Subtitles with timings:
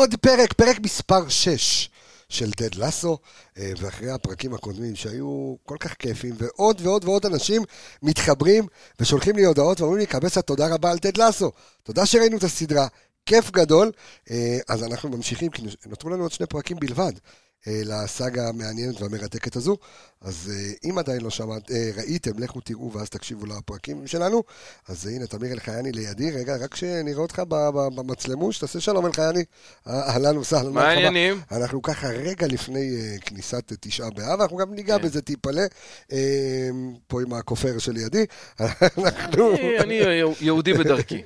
[0.00, 1.90] עוד פרק, פרק מספר 6
[2.28, 3.18] של טד לסו,
[3.58, 7.62] אה, ואחרי הפרקים הקודמים שהיו כל כך כיפים, ועוד ועוד ועוד אנשים
[8.02, 8.66] מתחברים
[9.00, 11.52] ושולחים לי הודעות ואומרים לי, קבסה, תודה רבה על טד לסו.
[11.82, 12.86] תודה שראינו את הסדרה,
[13.26, 13.92] כיף גדול.
[14.30, 17.12] אה, אז אנחנו ממשיכים, כי נותרו לנו עוד שני פרקים בלבד.
[17.68, 19.76] אה, לסאגה המעניינת והמרתקת הזו.
[20.20, 24.42] אז אה, אם עדיין לא שמעת, אה, ראיתם, לכו תראו ואז תקשיבו לפרקים שלנו.
[24.88, 26.30] אז הנה, תמיר אלחייני לידי.
[26.30, 27.42] רגע, רק שנראה אותך
[27.94, 29.44] במצלמוש, תעשה שלום אלחייני.
[29.86, 30.72] אהלן וסהלן.
[30.72, 31.40] מה העניינים?
[31.52, 35.04] אנחנו ככה רגע לפני כניסת תשעה באב, אנחנו גם ניגע כן.
[35.04, 35.66] בזה טיפלה.
[37.06, 38.24] פה עם הכופר שלידי.
[38.60, 39.54] אנחנו...
[39.80, 40.00] אני
[40.40, 41.22] יהודי בדרכי.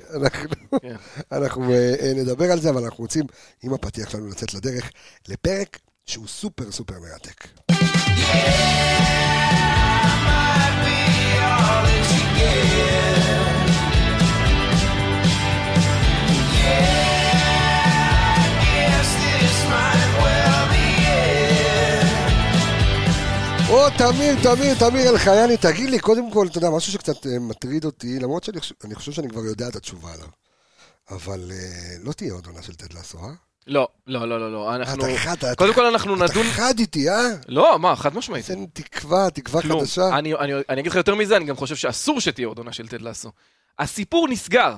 [1.33, 2.17] אנחנו כן.
[2.17, 3.25] נדבר על זה, אבל אנחנו רוצים,
[3.63, 4.91] עם הפתיח שלנו, לצאת לדרך
[5.29, 7.49] לפרק שהוא סופר סופר מרתק.
[23.69, 27.85] או, תמיר, תמיר, תמיר אלחייני, תגיד לי, קודם כל, אתה יודע, משהו שקצת אה, מטריד
[27.85, 30.29] אותי, למרות שאני חושב שאני כבר יודע את התשובה עליו,
[31.11, 33.33] אבל אה, לא תהיה עוד עונה של תד לאסו, אה?
[33.67, 35.07] לא, לא, לא, לא, לא, אנחנו...
[35.07, 36.27] אתה חד, קודם כל אנחנו נדון...
[36.27, 37.29] אתה חד איתי, אה?
[37.49, 38.45] לא, מה, חד משמעית.
[38.45, 39.81] זה תקווה, תקווה כלום.
[39.81, 40.19] חדשה.
[40.19, 42.89] אני, אני, אני אגיד לך יותר מזה, אני גם חושב שאסור שתהיה עוד עונה של
[42.89, 43.31] טד לאסו.
[43.79, 44.77] הסיפור נסגר.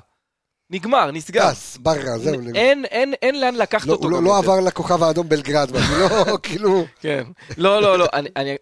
[0.70, 1.50] נגמר, נסגר.
[1.50, 2.40] טס, בררה, זהו.
[2.54, 4.04] אין, אין, אין לאן לקחת לא, אותו.
[4.04, 6.86] הוא לא, לא עבר לכוכב האדום בלגרד, לא, כאילו...
[7.00, 7.22] כן.
[7.56, 8.56] לא, לא, לא, אני, אני,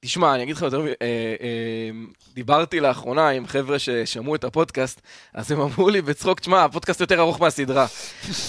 [0.00, 1.90] תשמע, אני אגיד לך יותר, אה, אה,
[2.34, 5.00] דיברתי לאחרונה עם חבר'ה ששמעו את הפודקאסט,
[5.34, 7.86] אז הם אמרו לי בצחוק, תשמע, הפודקאסט יותר ארוך מהסדרה.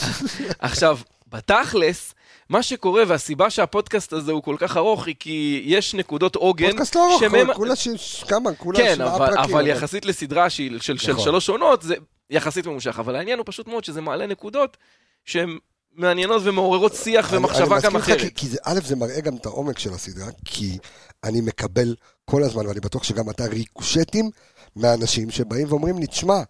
[0.60, 1.00] עכשיו,
[1.32, 2.14] בתכלס,
[2.50, 6.70] מה שקורה, והסיבה שהפודקאסט הזה הוא כל כך ארוך, היא כי יש נקודות עוגן.
[6.70, 7.54] פודקאסט לא ארוך, שממ...
[7.54, 8.24] כולה ש...
[8.24, 8.56] כמה?
[8.56, 9.56] כולה כן, שבעה אבל, פרקים.
[9.56, 11.24] אבל יחסית לסדרה של, של, של נכון.
[11.24, 11.96] שלוש עונות, זה
[12.30, 13.00] יחסית ממושך.
[13.00, 14.78] אבל העניין הוא פשוט מאוד שזה מעלה נקודות
[15.26, 15.58] שהן
[15.96, 18.20] מעניינות ומעוררות שיח אני, ומחשבה אני גם אחרת.
[18.20, 20.78] כי, כי זה, א', זה מראה גם את העומק של הסדרה, כי
[21.24, 24.30] אני מקבל כל הזמן, ואני בטוח שגם אתה ריקושטים
[24.76, 26.42] מאנשים שבאים ואומרים לי, תשמע,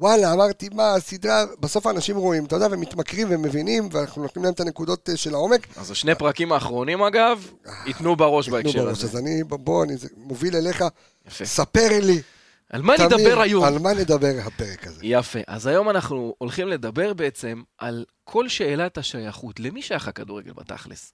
[0.00, 4.60] וואלה, אמרתי, מה, הסדרה, בסוף האנשים רואים, אתה יודע, ומתמכרים ומבינים, ואנחנו נותנים להם את
[4.60, 5.66] הנקודות אה, של העומק.
[5.76, 7.50] אז השני פרקים האחרונים, אגב,
[7.86, 9.06] ייתנו בראש בהקשר הזה.
[9.06, 10.84] אז אני, בוא, אני מוביל אליך,
[11.26, 11.44] יפה.
[11.44, 12.22] ספר לי.
[12.70, 13.64] על מה תמיר, נדבר היום?
[13.64, 15.00] על מה נדבר הפרק הזה?
[15.02, 15.38] יפה.
[15.46, 19.60] אז היום אנחנו הולכים לדבר בעצם על כל שאלת השייכות.
[19.60, 21.12] למי שייך הכדורגל בתכלס?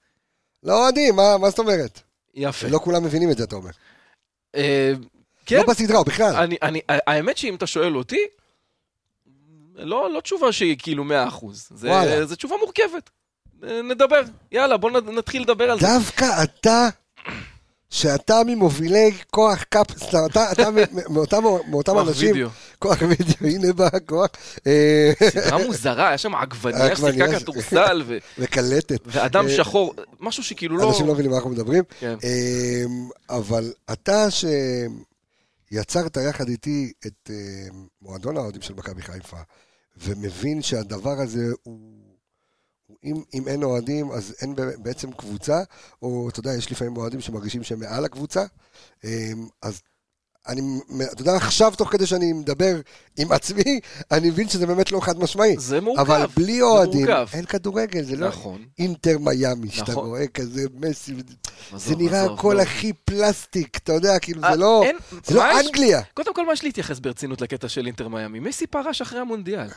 [0.63, 2.01] לאוהדים, מה, מה זאת אומרת?
[2.35, 2.69] יפה.
[2.69, 3.71] לא כולם מבינים את זה, אתה אומר.
[4.55, 4.93] אה,
[5.47, 5.57] כן.
[5.57, 6.37] לא בסדרה, בכלל.
[6.37, 8.21] אני, אני, האמת שאם אתה שואל אותי,
[9.76, 11.47] לא, לא תשובה שהיא כאילו 100%.
[11.53, 13.10] זה, זה תשובה מורכבת.
[13.62, 14.20] נדבר.
[14.53, 15.87] יאללה, בוא נתחיל לדבר על זה.
[15.87, 16.88] דווקא אתה,
[17.91, 19.87] שאתה ממובילי כוח קאפ,
[20.26, 20.69] אתה, אתה
[21.09, 22.34] מאותם, מאותם אנשים.
[22.34, 22.48] וידאו.
[22.78, 24.28] כוח וידאו, הנה בא הכוח.
[24.66, 28.03] אה, סדרה מוזרה, היה שם עגבניה שיחקה כדורסל.
[28.38, 29.00] וקלטת.
[29.06, 30.88] ואדם אה, שחור, משהו שכאילו לא...
[30.88, 31.82] אנשים לא מבינים מה אנחנו מדברים.
[32.00, 32.16] כן.
[32.25, 32.84] אה,
[33.37, 34.44] אבל אתה ש...
[35.70, 37.31] יצרת יחד איתי את
[38.03, 39.37] מועדון האוהדים של מכבי חיפה,
[39.97, 41.97] ומבין שהדבר הזה הוא...
[43.05, 45.62] אם, אם אין אוהדים, אז אין בעצם קבוצה,
[46.03, 48.45] או אתה יודע, יש לפעמים אוהדים שמרגישים שהם מעל הקבוצה.
[49.05, 49.83] אמ, אז
[50.49, 50.62] אני,
[51.12, 52.77] אתה יודע, עכשיו, תוך כדי שאני מדבר
[53.17, 53.81] עם עצמי,
[54.11, 55.57] אני מבין שזה באמת לא חד משמעי.
[55.59, 56.01] זה מורכב.
[56.01, 58.65] אבל בלי אוהדים, אין כדורגל, זה לא נכון.
[58.79, 60.09] אינטר מיאמי, שאתה נכון.
[60.09, 61.15] רואה כזה מסי,
[61.77, 64.85] זה נראה הכל הכי פלסטיק, אתה יודע, כאילו, זה אה, לא,
[65.25, 66.03] זה לא אנגליה.
[66.15, 68.41] קודם כל, מה יש להתייחס ברצינות לקטע של אינטר מיאמי?
[68.41, 69.69] מסי פרש אחרי המונדיאל.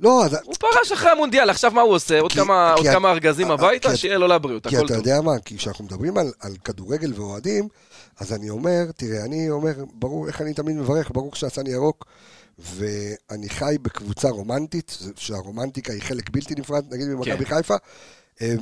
[0.00, 2.20] לא, הוא פרש אחרי המונדיאל, עכשיו מה הוא עושה?
[2.20, 4.86] עוד כמה ארגזים הביתה, שיהיה לו לבריאות, הכל טוב.
[4.86, 7.68] כי אתה יודע מה, כי כשאנחנו מדברים על כדורגל ואוהדים,
[8.20, 12.06] אז אני אומר, תראה, אני אומר, ברור, איך אני תמיד מברך, ברור שעשה לי ירוק,
[12.58, 17.56] ואני חי בקבוצה רומנטית, שהרומנטיקה היא חלק בלתי נפרד, נגיד במכבי כן.
[17.56, 17.74] חיפה,
[18.42, 18.54] אה,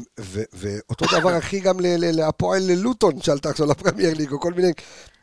[0.52, 4.72] ואותו דבר הכי גם להפועל ללוטון, שעלתה עכשיו לפרמייר ליג, או כל מיני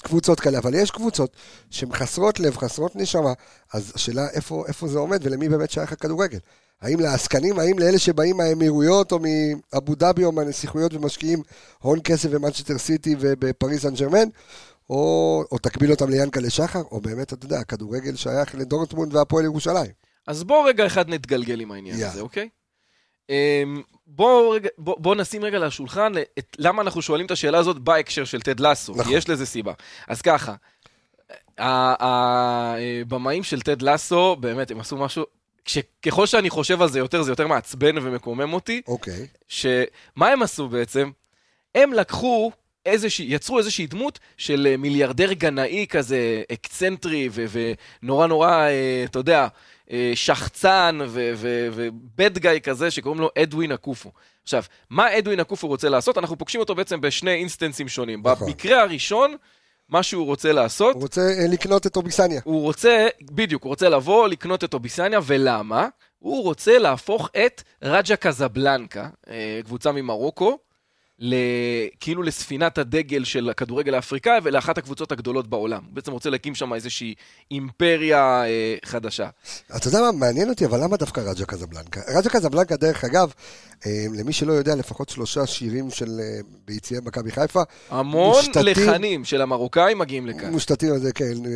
[0.03, 1.36] קבוצות כאלה, אבל יש קבוצות
[1.69, 3.34] שהן חסרות לב, חסרות נשמה,
[3.74, 6.40] אז השאלה איפה, איפה זה עומד ולמי באמת שייך הכדורגל.
[6.81, 11.44] האם לעסקנים, האם לאלה שבאים מהאמירויות או מאבו דאבי או מהנסיכויות ומשקיעים
[11.80, 14.28] הון כסף במנצ'סטר סיטי ובפריס סן ג'רמן,
[14.89, 19.92] או, או תקביל אותם ליאנקלה שחר, או באמת, אתה יודע, הכדורגל שייך לדורטמונד והפועל ירושלים.
[20.28, 22.06] אז בוא רגע אחד נתגלגל עם העניין yeah.
[22.06, 22.50] הזה, אוקיי?
[23.30, 28.25] אמ, בואו בוא, בוא נשים רגע לשולחן את, למה אנחנו שואלים את השאלה הזאת בהקשר
[28.25, 29.13] של טד לסו, נכון.
[29.13, 29.74] יש לזה סיבה.
[30.07, 30.56] אז ככה,
[31.57, 35.25] הבמאים של טד לסו, באמת, הם עשו משהו,
[36.02, 38.81] ככל שאני חושב על זה יותר, זה יותר מעצבן ומקומם אותי.
[38.88, 39.28] אוקיי.
[39.48, 41.12] שמה הם עשו בעצם?
[41.75, 42.52] הם לקחו
[42.86, 47.46] איזושהי, יצרו איזושהי דמות של אה, מיליארדר גנאי כזה, אקצנטרי ו-
[48.02, 49.48] ונורא נורא, אה, אתה יודע,
[49.92, 51.00] אה, שחצן
[51.71, 54.12] ו bad guy כזה שקוראים לו אדווין אקופו.
[54.44, 56.18] עכשיו, מה אדווין אקופו רוצה לעשות?
[56.18, 58.22] אנחנו פוגשים אותו בעצם בשני אינסטנסים שונים.
[58.25, 58.48] נכון.
[58.48, 59.36] במקרה הראשון,
[59.91, 62.41] מה שהוא רוצה לעשות, הוא רוצה אה, לקנות את אוביסניה.
[62.43, 65.88] הוא רוצה, בדיוק, הוא רוצה לבוא, לקנות את אוביסניה, ולמה?
[66.19, 70.57] הוא רוצה להפוך את רג'ה קזבלנקה, אה, קבוצה ממרוקו.
[72.00, 75.81] כאילו לספינת הדגל של הכדורגל האפריקאי ולאחת הקבוצות הגדולות בעולם.
[75.85, 77.13] הוא בעצם רוצה להקים שם איזושהי
[77.51, 79.27] אימפריה אה, חדשה.
[79.75, 82.01] אתה יודע מה, מעניין אותי, אבל למה דווקא רג'ה קזבלנקה?
[82.18, 83.33] רג'ה קזבלנקה, דרך אגב,
[83.85, 86.25] אה, למי שלא יודע, לפחות שלושה שירים של אה,
[86.65, 87.62] ביציעי מכבי חיפה.
[87.89, 90.51] המון מושתתים- לחנים של המרוקאים מגיעים לכאן.
[90.51, 91.51] מושתתים על זה, כן, אה,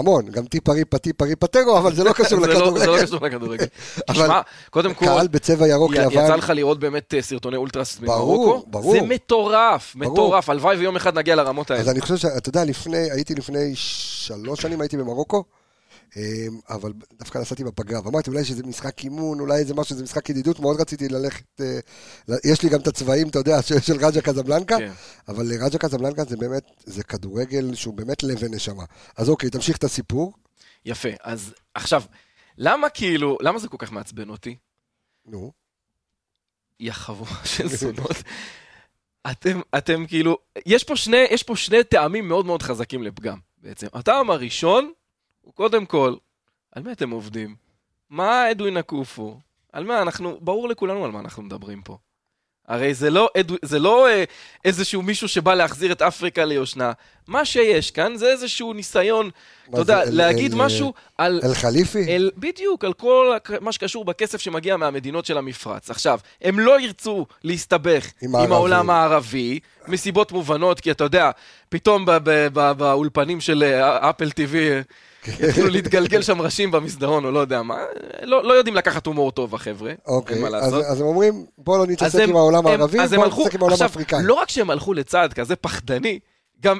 [0.00, 3.02] המון, גם טיפה ריפה טיפה ריפה טרו, אבל זה לא קשור לא- זה לא לכדורגל.
[3.06, 3.64] קשור לכדורגל.
[4.08, 6.10] אבל תשמע, קודם כל, קהל בצבע ירוק י- לבן.
[6.12, 8.66] יצא לך לראות באמת אה, סרטוני אולטרס ברור, ממרוקו?
[8.70, 9.01] ברור.
[9.08, 9.96] זה מטורף.
[9.96, 10.50] מטורף.
[10.50, 11.90] הלוואי ויום אחד נגיע לרמות אז האלה.
[11.90, 15.44] אני חושב שאתה יודע, לפני, הייתי לפני שלוש שנים הייתי במרוקו,
[16.16, 20.30] אה, אבל דווקא נסעתי בפגרה, ואמרתי אולי שזה משחק אימון, אולי זה משהו, זה משחק
[20.30, 21.78] ידידות, מאוד רציתי ללכת, אה,
[22.44, 24.92] יש לי גם את הצבעים, אתה יודע, של, של רג'ה קזבלנקה, כן.
[25.28, 28.84] אבל רג'ה קזבלנקה זה באמת, זה כדורגל שהוא באמת לב ונשמה.
[29.16, 30.32] אז אוקיי, תמשיך את הסיפור.
[30.84, 31.08] יפה.
[31.22, 32.02] אז עכשיו,
[32.58, 34.56] למה כאילו, למה זה כל כך מעצבן אותי?
[35.26, 35.52] נו,
[36.80, 38.16] יא חבורה של זונות.
[39.30, 43.86] אתם, אתם כאילו, יש פה שני, יש פה שני טעמים מאוד מאוד חזקים לפגם, בעצם.
[43.92, 44.92] הטעם הראשון,
[45.40, 46.14] הוא קודם כל,
[46.72, 47.56] על מי אתם עובדים?
[48.10, 49.38] מה אדווין אקופו?
[49.72, 51.98] על מה אנחנו, ברור לכולנו על מה אנחנו מדברים פה.
[52.68, 53.28] הרי זה לא,
[53.62, 54.24] זה לא אה,
[54.64, 56.92] איזשהו מישהו שבא להחזיר את אפריקה ליושנה.
[57.26, 59.30] מה שיש כאן זה איזשהו ניסיון,
[59.70, 61.40] אתה יודע, אל- להגיד אל- משהו על...
[61.44, 62.04] אל חליפי?
[62.08, 65.90] אל, בדיוק, על כל מה שקשור בכסף שמגיע מהמדינות של המפרץ.
[65.90, 68.52] עכשיו, הם לא ירצו להסתבך עם עם.
[68.52, 69.58] העולם הערבי,
[69.88, 71.30] מסיבות מובנות, כי אתה יודע,
[71.68, 72.06] פתאום
[72.52, 74.54] באולפנים של אה, אפל TV
[75.28, 77.78] יתחילו להתגלגל שם ראשים במסדרון, או לא יודע מה,
[78.22, 82.36] לא, לא יודעים לקחת הומור טוב, החבר'ה, אוקיי, אז, הם אומרים, בוא לא נתעסק עם
[82.36, 84.18] העולם הערבי, אז הם בוא הלכו- נתעסק עם העולם האפריקאי.
[84.22, 86.18] לא רק שהם הלכו לצעד כזה פחדני,
[86.60, 86.78] גם,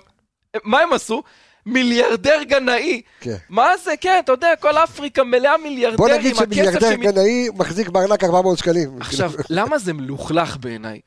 [0.65, 1.23] מה הם עשו?
[1.67, 3.03] מיליארדר גנאי.
[3.21, 3.37] כן.
[3.49, 3.93] מה זה?
[4.01, 8.59] כן, אתה יודע, כל אפריקה מלאה מיליארדרים, בוא נגיד שמיליארדר שמ- גנאי מחזיק בארנק 400
[8.59, 8.97] שקלים.
[9.01, 11.01] עכשיו, כאילו, למה זה מלוכלך בעיניי?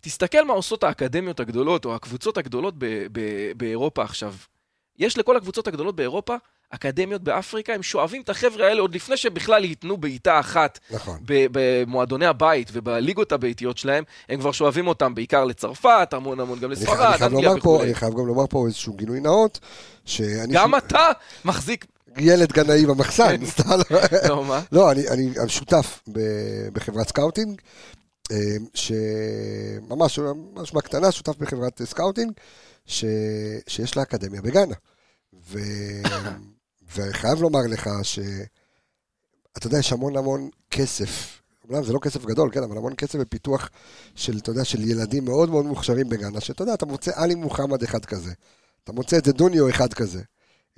[0.00, 4.34] תסתכל מה עושות האקדמיות הגדולות, או הקבוצות הגדולות ב- ב- באירופה עכשיו.
[4.98, 6.34] יש לכל הקבוצות הגדולות באירופה,
[6.70, 11.18] אקדמיות באפריקה, הם שואבים את החבר'ה האלה עוד לפני שבכלל ייתנו בעיטה אחת נכון.
[11.26, 16.80] במועדוני הבית ובליגות הביתיות שלהם, הם כבר שואבים אותם בעיקר לצרפת, המון המון גם אני
[16.80, 17.84] לספרד, אני אנגליה וכולי.
[17.84, 19.60] אני חייב גם לומר פה איזשהו גילוי נאות,
[20.04, 21.10] שאני גם אתה
[21.44, 21.86] מחזיק...
[22.18, 23.46] ילד גנאי במחסן, כן.
[23.46, 23.70] סתם
[24.28, 24.60] לא- מה?
[24.72, 27.60] לא, אני, אני שותף ב- בחברת scouting,
[28.32, 28.36] אה,
[28.74, 32.32] שממש, ממש מהקטנה, שותף בחברת scouting,
[32.86, 33.04] ש,
[33.66, 34.74] שיש לה אקדמיה בגאנה.
[35.50, 35.58] ו,
[36.94, 38.46] ואני חייב לומר לך שאתה
[39.66, 41.40] יודע, יש המון המון כסף.
[41.68, 43.70] אומנם זה לא כסף גדול, כן, אבל המון כסף בפיתוח
[44.14, 47.82] של, אתה יודע, של ילדים מאוד מאוד מוכשרים בגאנה, שאתה יודע, אתה מוצא עלי מוחמד
[47.82, 48.32] אחד כזה.
[48.84, 50.22] אתה מוצא את זה דוניו אחד כזה.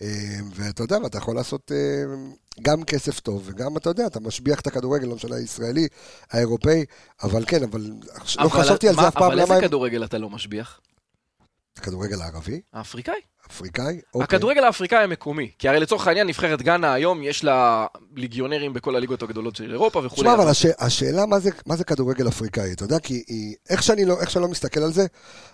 [0.03, 0.09] אה,
[0.55, 2.05] ואתה יודע, ואתה יכול לעשות אה,
[2.63, 5.89] גם כסף טוב, וגם, אתה יודע, אתה משביח את הכדורגל, לא משנה, הישראלי,
[6.31, 6.85] האירופאי,
[7.23, 7.97] אבל כן, אבל לא
[8.39, 9.61] אבל- חשבתי על זה אף פעם, אבל איזה הם...
[9.61, 10.81] כדורגל אתה לא משביח?
[11.83, 13.21] כדורגל הערבי, האפריקאי.
[13.51, 14.25] אפריקאי, אוקיי.
[14.25, 17.87] הכדורגל האפריקאי המקומי, כי הרי לצורך העניין נבחרת גאנה היום יש לה
[18.17, 20.29] ליגיונרים בכל הליגות הגדולות של אירופה וכולי.
[20.29, 20.67] תשמע, אבל הש...
[20.79, 23.55] השאלה מה זה, מה זה כדורגל אפריקאי, אתה יודע, כי היא...
[23.71, 25.07] איך, שאני לא, איך שאני לא מסתכל על זה,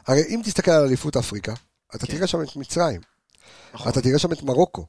[0.06, 1.54] הרי אם תסתכל על אליפות אפריקה,
[1.96, 2.12] אתה כן.
[2.12, 3.00] תראה שם את מצרים,
[3.74, 3.92] נכון.
[3.92, 4.86] אתה תראה שם את מרוקו,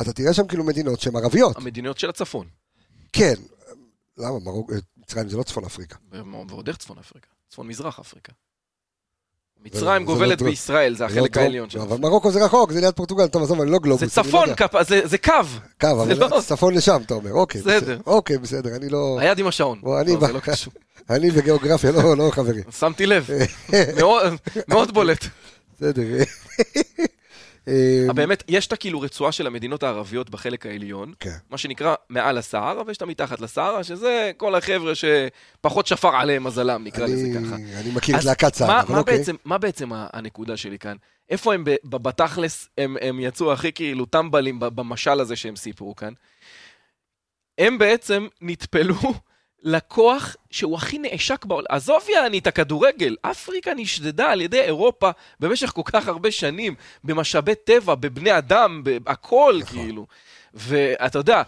[0.00, 1.56] אתה תראה שם כאילו מדינות שהן ערביות.
[1.56, 2.46] המדינות של הצפון,
[3.12, 3.34] כן,
[4.18, 5.96] למה, מרוקו, מצרים זה לא צפון אפריקה.
[6.48, 8.32] ועוד איך צפון אפריקה, צפון מזרח אפריקה.
[9.64, 10.42] מצרים לא גובלת.
[10.42, 11.82] בישראל, זה החלק לא העליון שלה.
[11.82, 14.00] אבל מרוקו זה רחוק, זה ליד פורטוגל, טוב, עזוב, אני לא גלובוס.
[14.14, 15.30] זה לא צפון, זה- קו,
[15.80, 17.60] קו, אבל צפון לשם, אתה אומר, אוקיי.
[17.60, 17.98] בסדר.
[18.06, 19.16] אוקיי, בסדר, אני לא...
[19.20, 19.80] היד עם השעון.
[21.10, 22.62] אני וגיאוגרפיה לא חברים.
[22.78, 23.28] שמתי לב,
[24.68, 25.24] מאוד בולט.
[25.76, 26.02] בסדר.
[27.68, 31.30] אה, באמת, יש את הכאילו רצועה של המדינות הערביות בחלק העליון, כן.
[31.50, 36.84] מה שנקרא מעל הסהרה, ויש את המתחת לסהרה, שזה כל החבר'ה שפחות שפר עליהם מזלם,
[36.84, 37.54] נקרא לזה אני- ככה.
[37.56, 39.18] אני מכיר את להקת צה"ל, אבל מה, אוקיי.
[39.18, 40.96] בעצם, מה בעצם הנקודה שלי כאן?
[41.30, 46.12] איפה הם בתכלס, הם, הם יצאו הכי כאילו טמבלים במשל הזה שהם סיפרו כאן?
[47.58, 48.94] הם בעצם נטפלו
[49.62, 51.66] לכוח שהוא הכי נעשק בעולם.
[51.68, 57.54] עזוב יעני את הכדורגל, אפריקה נשדדה על ידי אירופה במשך כל כך הרבה שנים, במשאבי
[57.54, 59.78] טבע, בבני אדם, בהכל נכון.
[59.78, 60.06] כאילו.
[60.54, 61.42] ואתה יודע,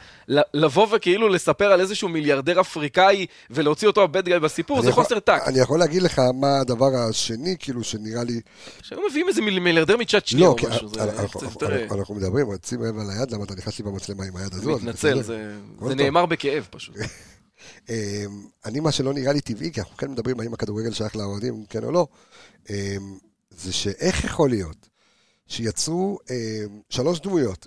[0.54, 5.18] לבוא וכאילו לספר על איזשהו מיליארדר אפריקאי ולהוציא אותו הבד גאי בסיפור, זה יכול- חוסר
[5.20, 5.48] טקט.
[5.48, 8.40] אני יכול להגיד לך מה הדבר השני, כאילו, שנראה לי...
[8.82, 11.40] שהיו מביאים איזה מיל- מיליארדר מצ'אט שני לא, או משהו, זה אנחנו-
[11.92, 14.70] אנחנו- מדברים, שים לב על היד, למה אתה נכנס לי במצלמה עם היד הזו?
[14.76, 15.22] מתנצל.
[15.22, 15.54] זה
[15.88, 15.94] זה.
[15.94, 16.96] נאמר בכאב פשוט.
[17.88, 17.94] אמ,
[18.64, 21.84] אני, מה שלא נראה לי טבעי, כי אנחנו כן מדברים האם הכדורגל שייך לאוהדים, כן
[21.84, 22.06] או לא,
[22.70, 23.18] אמ,
[23.50, 24.88] זה שאיך יכול להיות
[25.46, 27.66] שיצרו אמ, שלוש דמויות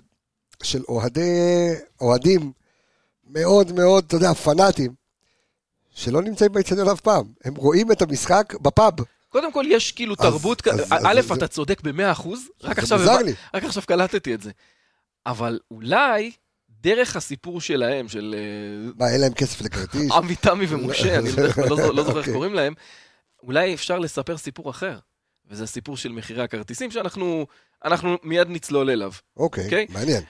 [0.62, 1.68] של אוהדי,
[2.00, 2.52] אוהדים
[3.30, 4.94] מאוד מאוד, אתה יודע, פנאטים,
[5.94, 7.24] שלא נמצאים באצטדיון אף פעם.
[7.44, 8.94] הם רואים את המשחק בפאב.
[9.28, 12.78] קודם כל, יש כאילו אז- תרבות, אז- א', אז זה- אתה צודק במאה אחוז, רק
[12.84, 13.32] זה.
[13.54, 14.50] רק עכשיו קלטתי את זה.
[15.26, 16.30] אבל אולי,
[16.80, 20.12] דרך הסיפור שלהם, של אה, מה, אין להם כסף לכרטיס?
[20.12, 22.32] עמי תמי ומשה, אני לא- לא זו- לא זוכר איך אוקיי.
[22.32, 22.74] קוראים להם,
[23.42, 24.98] אולי אפשר לספר סיפור אחר.
[25.50, 27.46] וזה הסיפור של מחירי הכרטיסים, שאנחנו
[27.84, 29.12] אנחנו מיד נצלול אליו.
[29.36, 29.86] אוקיי, אוקיי?
[29.90, 30.22] מעניין.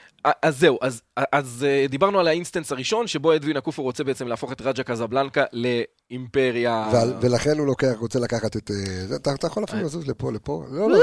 [0.42, 1.02] אז זהו, אז,
[1.32, 4.82] אז אה, דיברנו על ה instance הראשון, שבו אדווין אקופו רוצה בעצם להפוך את רג'ה
[4.82, 6.88] קזבלנקה לאימפריה...
[6.92, 8.70] ועל- ולכן הוא לוקח, רוצה לקחת את...
[8.70, 9.84] אה, אתה אתה יכול אפילו אה.
[9.84, 10.64] לזוז לפה, לפה.
[10.70, 10.98] לא, לא,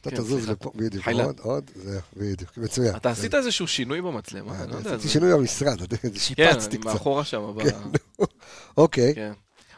[0.00, 0.48] אתה כן, תזוז.
[0.48, 1.08] לפה, בדיוק.
[1.08, 2.96] עוד, עוד, זהו, בדיוק, מצוין.
[2.96, 4.94] אתה עשית איזשהו שינוי במצלמה, אה, אני לא יודע.
[4.94, 6.36] עשיתי שינוי במשרד, כן, שיפצתי
[6.76, 6.84] אני קצת.
[6.92, 7.42] מאחורה שם.
[7.62, 7.78] כן.
[8.76, 9.32] אוקיי, כן.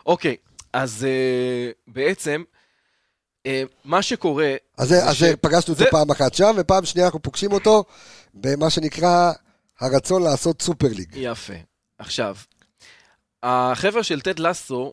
[0.06, 0.36] אוקיי,
[0.72, 2.42] אז אה, בעצם,
[3.46, 4.54] אה, מה שקורה...
[4.78, 4.94] אז
[5.40, 7.84] פגשנו אותו זה- פעם אחת שם, ופעם שנייה אנחנו פוגשים אותו
[8.34, 9.32] במה שנקרא
[9.80, 11.08] הרצון לעשות סופר ליג.
[11.14, 11.54] יפה.
[11.98, 12.36] עכשיו,
[13.42, 14.92] החבר'ה של טד לסו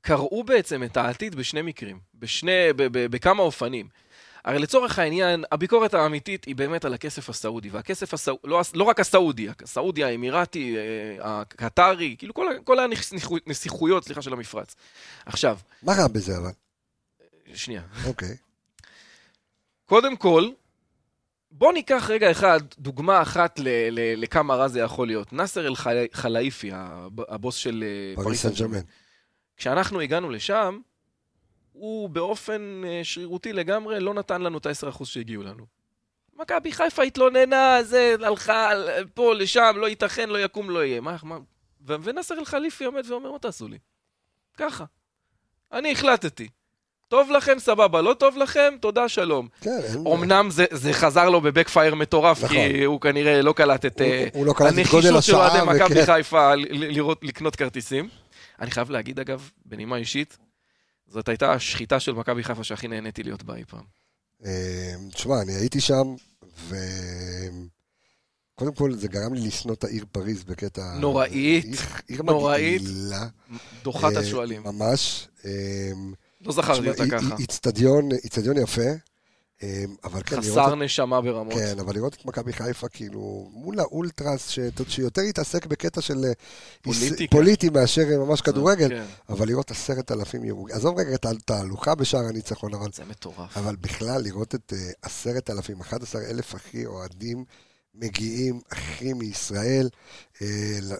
[0.00, 3.88] קראו בעצם את העתיד בשני מקרים, בשני, ב- ב- בכמה אופנים.
[4.46, 9.00] הרי לצורך העניין, הביקורת האמיתית היא באמת על הכסף הסעודי, והכסף הסעודי, לא, לא רק
[9.00, 12.76] הסעודי, הסעודי, האמירתי, אה, הקטרי, כאילו כל, כל
[13.46, 14.74] הנסיכויות, סליחה, של המפרץ.
[15.26, 16.50] עכשיו, מה רע בזה אבל?
[17.54, 17.82] שנייה.
[18.06, 18.36] אוקיי.
[19.84, 20.48] קודם כל,
[21.50, 25.32] בוא ניקח רגע אחד, דוגמה אחת ל- ל- לכמה רע זה יכול להיות.
[25.32, 26.70] נאסר אל-חלאיפי,
[27.28, 27.84] הבוס של
[28.18, 28.80] אה, פריס סן ג'רמן.
[29.56, 30.78] כשאנחנו הגענו לשם,
[31.78, 35.64] הוא באופן אה, שרירותי לגמרי לא נתן לנו את ה-10% שהגיעו לנו.
[36.40, 38.70] מכבי חיפה התלוננה, זה, הלכה
[39.14, 41.00] פה, לשם, לא ייתכן, לא יקום, לא יהיה.
[41.00, 41.36] מה, מה?
[41.86, 43.78] ונאסר אל-חליפי עומד ואומר, מה תעשו לי?
[44.56, 44.84] ככה.
[45.72, 46.48] אני החלטתי.
[47.08, 49.48] טוב לכם, סבבה, לא טוב לכם, תודה, שלום.
[49.60, 50.06] כן, אין...
[50.06, 52.56] אמנם זה, זה חזר לו בבקפייר מטורף, נכון.
[52.56, 55.34] כי הוא כנראה לא קלט את הוא- אה, הוא לא קלט הנחישות של.
[55.34, 56.06] אוהדי מכבי.
[56.06, 58.08] חיפה לראות, לקנות כרטיסים.
[58.60, 60.38] אני חייב להגיד, אגב, בנימה אישית,
[61.08, 63.84] זאת הייתה השחיטה של מכבי חיפה שהכי נהניתי להיות בה אי פעם.
[65.12, 66.14] תשמע, אני הייתי שם,
[66.58, 66.76] ו...
[68.54, 70.94] קודם כל, זה גרם לי לשנוא את העיר פריז בקטע...
[71.00, 72.82] נוראית, עיר- עיר נוראית.
[72.82, 73.26] מגעילה.
[73.82, 74.62] דוחת אה, השועלים.
[74.62, 75.28] ממש.
[75.44, 75.50] אה,
[76.40, 77.36] לא זכרתי אותה ככה.
[77.36, 77.42] אי-
[78.24, 78.82] איצטדיון, יפה,
[80.04, 81.54] אבל כן, לראות חסר את- נשמה ברמות.
[81.54, 84.58] כן, אבל לראות את מכבי חיפה, כאילו, מול האולטרס, ש-
[84.88, 86.32] שיותר התעסק בקטע של אה,
[86.82, 87.36] פוליטיקה.
[87.36, 90.70] פוליטי מאשר אה, ממש כדורגל, כן, אבל לראות עשרת אלפים ירוג...
[90.72, 93.56] עזוב רגע את התהלוכה בשער הניצחון, אבל זה מטורף.
[93.56, 97.44] אבל בכלל, לראות את אה, עשרת אלפים, 11 אלף הכי אוהדים
[97.94, 99.88] מגיעים, הכי מישראל,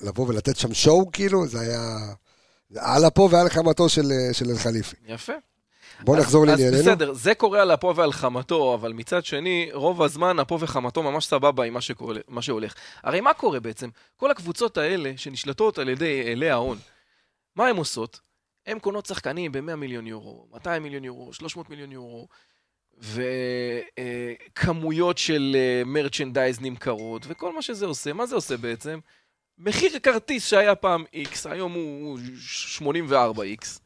[0.02, 1.96] לבוא ולתת שם שואו, כאילו, זה היה...
[2.76, 4.96] על אפו ועל חמתו של אה, של אל-חליפי.
[5.06, 5.32] יפה.
[6.00, 6.78] בוא אז- נחזור אז לענייננו.
[6.78, 11.26] בסדר, זה קורה על אפו ועל חמתו, אבל מצד שני, רוב הזמן אפו וחמתו ממש
[11.26, 12.74] סבבה עם מה, שקורה, מה שהולך.
[13.02, 13.88] הרי מה קורה בעצם?
[14.16, 16.78] כל הקבוצות האלה שנשלטות על ידי אלי ההון,
[17.56, 18.20] מה הן עושות?
[18.66, 22.28] הן קונות שחקנים ב-100 מיליון יורו, 200 מיליון יורו, 300 מיליון יורו,
[24.58, 28.98] וכמויות של מרצ'נדייז נמכרות, וכל מה שזה עושה, מה זה עושה בעצם?
[29.58, 32.18] מחיר כרטיס שהיה פעם X, היום הוא
[32.78, 33.80] 84X,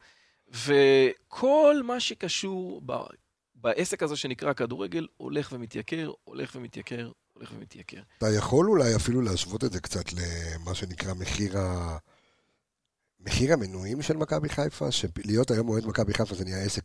[0.51, 2.93] וכל מה שקשור ב...
[3.55, 8.01] בעסק הזה שנקרא כדורגל הולך ומתייקר, הולך ומתייקר, הולך ומתייקר.
[8.17, 11.97] אתה יכול אולי אפילו להשוות את זה קצת למה שנקרא מחיר ה...
[13.19, 16.83] מחיר המנויים של מכבי חיפה, שלהיות היום אוהד מכבי חיפה זה נהיה עסק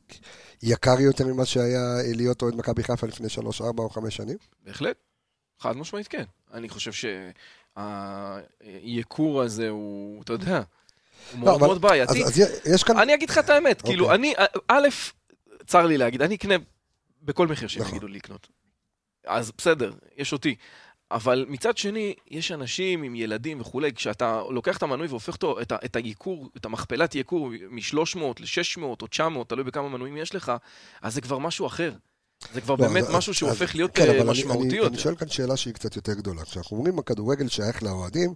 [0.63, 4.37] יקר יותר ממה שהיה להיות אוהד מכבי חיפה לפני 3, 4 או 5 שנים?
[4.65, 4.97] בהחלט,
[5.61, 6.25] חד משמעית כן.
[6.53, 6.93] אני חושב
[7.77, 10.63] שהייקור הזה הוא, אתה יודע,
[11.33, 12.25] הוא מאוד אבל- מאוד בעייתי.
[12.25, 12.43] אז,
[12.75, 12.85] אז.
[12.91, 13.91] אני אגיד לך את האמת, אוקיי.
[13.93, 14.35] כאילו, אני,
[14.69, 14.89] א',
[15.67, 16.55] צר לי להגיד, אני אקנה
[17.23, 17.95] בכל מחיר שהם נכון.
[17.95, 18.49] יגידו לי לקנות.
[19.27, 20.55] אז בסדר, יש אותי.
[21.11, 25.73] אבל מצד שני, יש אנשים עם ילדים וכולי, כשאתה לוקח את המנוי והופך אותו, את,
[25.85, 30.53] את הייקור, את המכפלת ייקור מ-300 ל-600 או 900, תלוי בכמה מנויים יש לך,
[31.03, 31.93] אז זה כבר משהו אחר.
[32.55, 34.89] זה כבר לא, באמת אז- משהו אז- שהופך להיות כן, אה, אני- משמעותי אני, יותר.
[34.89, 36.45] אני שואל כאן שאלה שהיא קצת יותר גדולה.
[36.45, 38.35] כשאנחנו אומרים הכדורגל שייך לאוהדים,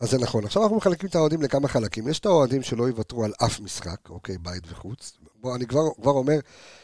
[0.00, 0.44] אז זה נכון.
[0.44, 2.08] עכשיו אנחנו מחלקים את האוהדים לכמה חלקים.
[2.08, 5.12] יש את האוהדים שלא יוותרו על אף משחק, אוקיי, בית וחוץ.
[5.40, 6.38] בוא, אני כבר, כבר אומר,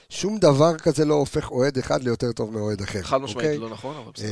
[0.08, 3.02] שום דבר כזה לא הופך אוהד אחד ליותר טוב מאוהד אחר.
[3.02, 3.58] חד משמעית אוקיי?
[3.58, 4.28] לא נכון, אבל בסדר.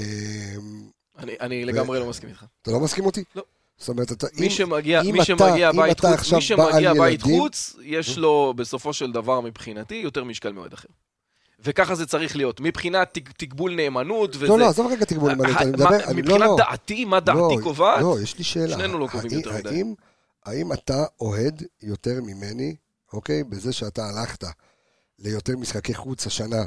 [0.57, 0.83] אמ,
[1.19, 2.45] אני, אני לגמרי לא מסכים איתך.
[2.63, 3.25] אתה לא מסכים אותי?
[3.37, 3.43] לא.
[3.79, 4.27] זאת אומרת, אתה...
[4.35, 7.41] מי אם- שמגיע, אם מי אתה- אם בית אתה חוץ, עכשיו מי שמגיע בית ילדים-
[7.41, 10.89] חוץ, יש לו בסופו של דבר מבחינתי יותר משקל מאוהד אחר.
[11.65, 14.47] וככה זה צריך להיות, מבחינת תג- תגבול נאמנות וזה.
[14.47, 15.91] לא, לא, עזוב רגע תגמול נאמנות, אני מדבר...
[15.91, 16.57] לא, מבחינת לא.
[16.59, 18.03] דעתי, מה דעתי לא, קובעת?
[18.03, 18.79] לא, יש לי שאלה.
[18.79, 19.83] שנינו לא קובעים יותר מדי.
[20.47, 22.77] האם, אתה אוהד יותר ממני,
[23.13, 23.45] אוקיי?
[23.45, 24.45] בזה שאתה הלכת
[25.19, 26.65] ליותר משחקי חוץ השנה,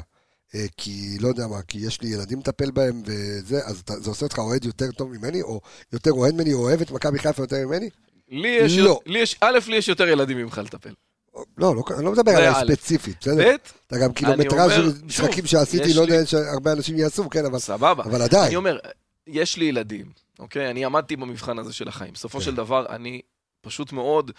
[0.54, 4.26] אה, כי לא יודע מה, כי יש לי ילדים לטפל בהם וזה, אז זה עושה
[4.26, 5.60] אותך אוהד יותר טוב ממני, או
[5.92, 7.90] יותר אוהד ממני, או אוהב את מכבי חיפה יותר ממני?
[8.28, 9.00] לי יש, לא.
[9.06, 10.94] לי יש, א', לי יש יותר ילדים ממך לטפל.
[11.34, 11.44] לא,
[11.76, 12.76] לא, אני לא מדבר עליי.
[12.76, 13.54] ספציפית, בסדר?
[13.86, 18.04] אתה גם קילומטראז' משחקים שעשיתי, לא יודע שהרבה אנשים יעשו, כן, אבל, סבבה.
[18.04, 18.46] אבל עדיין.
[18.46, 18.78] אני אומר,
[19.26, 20.06] יש לי ילדים,
[20.38, 20.70] אוקיי?
[20.70, 22.12] אני עמדתי במבחן הזה של החיים.
[22.12, 22.44] בסופו כן.
[22.44, 23.20] של דבר, אני
[23.60, 24.30] פשוט מאוד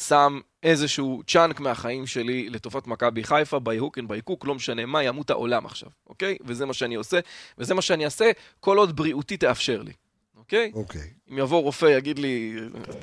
[0.00, 4.86] שם איזשהו צ'אנק מהחיים שלי לטובת מכבי חיפה, by hook and by cook, לא משנה
[4.86, 6.36] מה, ימות העולם עכשיו, אוקיי?
[6.46, 7.20] וזה מה שאני עושה,
[7.58, 9.92] וזה מה שאני אעשה כל עוד בריאותי תאפשר לי,
[10.36, 10.72] אוקיי?
[10.74, 11.10] אוקיי.
[11.30, 12.56] אם יבוא רופא, יגיד לי,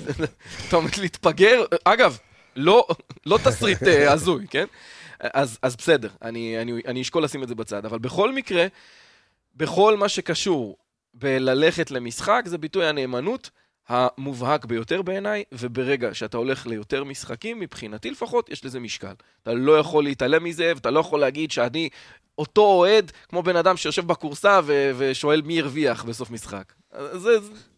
[0.67, 2.17] אתה עומד להתפגר, אגב,
[2.55, 2.87] לא,
[3.25, 4.65] לא תסריט אה, הזוי, כן?
[5.19, 8.67] אז, אז בסדר, אני, אני, אני אשקול לשים את זה בצד, אבל בכל מקרה,
[9.55, 10.77] בכל מה שקשור
[11.13, 13.49] בללכת למשחק, זה ביטוי הנאמנות
[13.87, 19.13] המובהק ביותר בעיניי, וברגע שאתה הולך ליותר משחקים, מבחינתי לפחות, יש לזה משקל.
[19.43, 21.89] אתה לא יכול להתעלם מזה, ואתה לא יכול להגיד שאני
[22.37, 24.59] אותו אוהד, כמו בן אדם שיושב בכורסה
[24.97, 26.73] ושואל מי הרוויח בסוף משחק.
[27.13, 27.29] זה,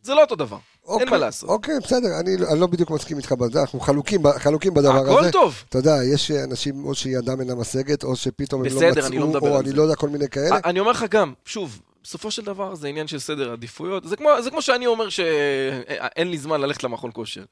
[0.04, 0.58] זה, לא אותו דבר,
[1.00, 1.50] אין מה לעשות.
[1.50, 5.12] אוקיי, בסדר, אני, אני לא בדיוק מסכים איתך בזה, אנחנו חלוקים, חלוקים בדבר הזה.
[5.12, 5.64] הכל טוב.
[5.70, 9.34] אתה יודע, יש אנשים או שידם אינה משגת, או שפתאום הם לא בסדר, מצאו, אני
[9.34, 9.76] לא או אני זה.
[9.76, 10.60] לא יודע, כל מיני כאלה.
[10.66, 14.08] אני אומר לך גם, שוב, בסופו של דבר זה עניין של סדר עדיפויות.
[14.08, 17.44] זה כמו, זה כמו שאני אומר שאין לי זמן ללכת למכון כושר.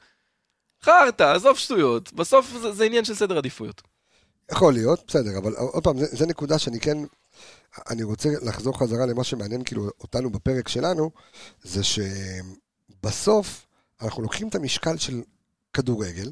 [0.83, 2.13] חרטא, עזוב שטויות.
[2.13, 3.81] בסוף זה, זה עניין של סדר עדיפויות.
[4.51, 6.97] יכול להיות, בסדר, אבל עוד פעם, זו נקודה שאני כן,
[7.89, 11.11] אני רוצה לחזור חזרה למה שמעניין כאילו אותנו בפרק שלנו,
[11.63, 13.65] זה שבסוף
[14.01, 15.21] אנחנו לוקחים את המשקל של
[15.73, 16.31] כדורגל,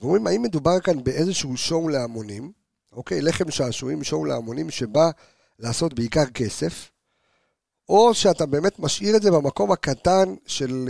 [0.00, 2.52] ואומרים, האם מדובר כאן באיזשהו שואו להמונים,
[2.92, 5.10] אוקיי, לחם שעשועים, שואו להמונים שבא
[5.58, 6.90] לעשות בעיקר כסף,
[7.88, 10.88] או שאתה באמת משאיר את זה במקום הקטן של...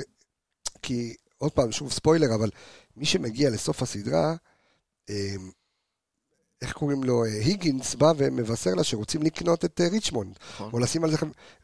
[0.83, 2.51] כי, עוד פעם, שוב ספוילר, אבל
[2.97, 4.35] מי שמגיע לסוף הסדרה,
[5.09, 5.51] אמ,
[6.63, 10.71] איך קוראים לו, אה, היגינס בא ומבשר לה שרוצים לקנות את אה, ריצ'מונד, נכון.
[10.73, 11.17] או לשים על זה,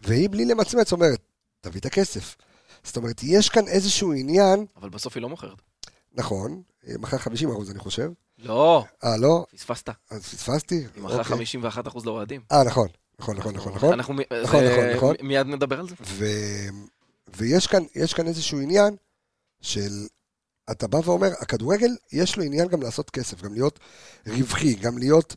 [0.02, 1.18] והיא בלי למצמץ אומרת,
[1.60, 2.36] תביא את הכסף.
[2.84, 5.58] זאת אומרת, יש כאן איזשהו עניין, אבל בסוף היא לא מוכרת.
[6.14, 9.88] נכון, אה, מכר 50 אחוז אני חושב, לא, אה לא, פספסת.
[10.10, 11.24] אז פספסתי, היא מכרה אוקיי.
[11.24, 12.40] 51 אחוז לאוהדים.
[12.52, 15.14] אה נכון, נכון, נכון, נכון, נכון, אנחנו, מ- נכון, נכון, נכון.
[15.22, 15.94] מיד נדבר על זה.
[17.36, 18.96] ויש כאן, יש כאן איזשהו עניין
[19.60, 19.90] של,
[20.70, 23.78] אתה בא ואומר, הכדורגל, יש לו עניין גם לעשות כסף, גם להיות
[24.26, 25.34] רווחי, גם להיות,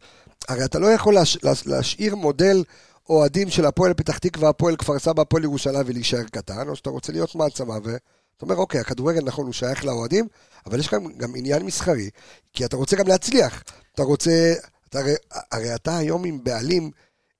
[0.47, 1.43] הרי אתה לא יכול להש...
[1.43, 1.67] להש...
[1.67, 2.63] להשאיר מודל
[3.09, 7.11] אוהדים של הפועל פתח תקווה, הפועל כפר סבא, הפועל ירושלים ולהישאר קטן, או שאתה רוצה
[7.11, 8.01] להיות מעצמה, ואתה
[8.41, 10.27] אומר, אוקיי, הכדורגל נכון, הוא שייך לאוהדים,
[10.65, 12.09] אבל יש כאן גם עניין מסחרי,
[12.53, 13.63] כי אתה רוצה גם להצליח.
[13.95, 14.53] אתה רוצה,
[14.89, 15.13] אתה, הרי,
[15.51, 16.91] הרי אתה היום עם בעלים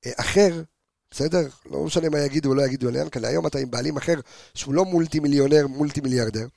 [0.06, 0.64] אה, אחר,
[1.12, 1.48] בסדר?
[1.66, 4.20] לא משנה מה יגידו או לא יגידו על ינקלה, היום אתה עם בעלים אחר
[4.54, 6.48] שהוא לא מולטי מיליונר, מולטי מיליארדר.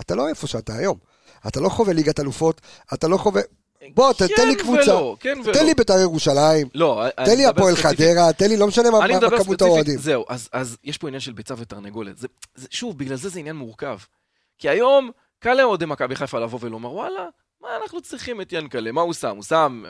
[0.00, 0.98] אתה לא איפה שאתה היום.
[1.48, 2.60] אתה לא חווה ליגת אלופות,
[2.94, 3.42] אתה לא חווה...
[3.94, 4.82] בוא, ת- תן לי כן קבוצה.
[4.82, 5.52] ולא, כן ולא.
[5.54, 9.38] תן לי בית"ר ירושלים, לא, תן לי הפועל חדרה, תן לי, לא משנה מה מה
[9.44, 9.98] כמות האוהדים.
[9.98, 12.18] זהו, אז, אז יש פה עניין של ביצה ותרנגולת.
[12.18, 13.98] זה, זה, שוב, בגלל זה זה עניין מורכב.
[14.58, 17.26] כי היום קל לאוהדי מכבי חיפה לבוא ולומר, וואלה,
[17.62, 18.92] מה אנחנו צריכים את ינקלה?
[18.92, 19.36] מה הוא שם?
[19.36, 19.82] הוא שם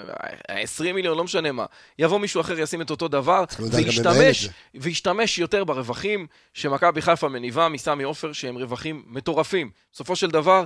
[0.50, 1.66] אה, 20 מיליון, לא משנה מה.
[1.98, 4.48] יבוא מישהו אחר, ישים את אותו דבר, וישתמש.
[4.74, 9.70] וישתמש יותר ברווחים שמכבי חיפה מניבה מסמי עופר, שהם רווחים מטורפים.
[9.92, 10.64] בסופו של דבר,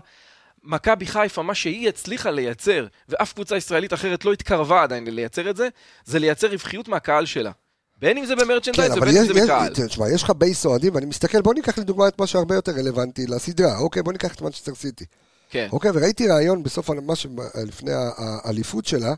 [0.63, 5.57] מכבי חיפה, מה שהיא הצליחה לייצר, ואף קבוצה ישראלית אחרת לא התקרבה עדיין לייצר את
[5.57, 5.69] זה,
[6.05, 7.51] זה לייצר רווחיות מהקהל שלה.
[7.99, 9.73] בין אם זה ב merchandise כן, ובין אם זה בקהל.
[9.87, 13.27] תשמע, יש לך base אוהדים, ואני מסתכל, בוא ניקח לדוגמה את מה שהרבה יותר רלוונטי
[13.27, 15.05] לסדרה, אוקיי, בוא ניקח את מנצ'סטר סיטי.
[15.55, 15.69] כן.
[15.73, 17.27] אוקיי, וראיתי ראיון בסוף ממש
[17.67, 19.15] לפני האליפות שלה,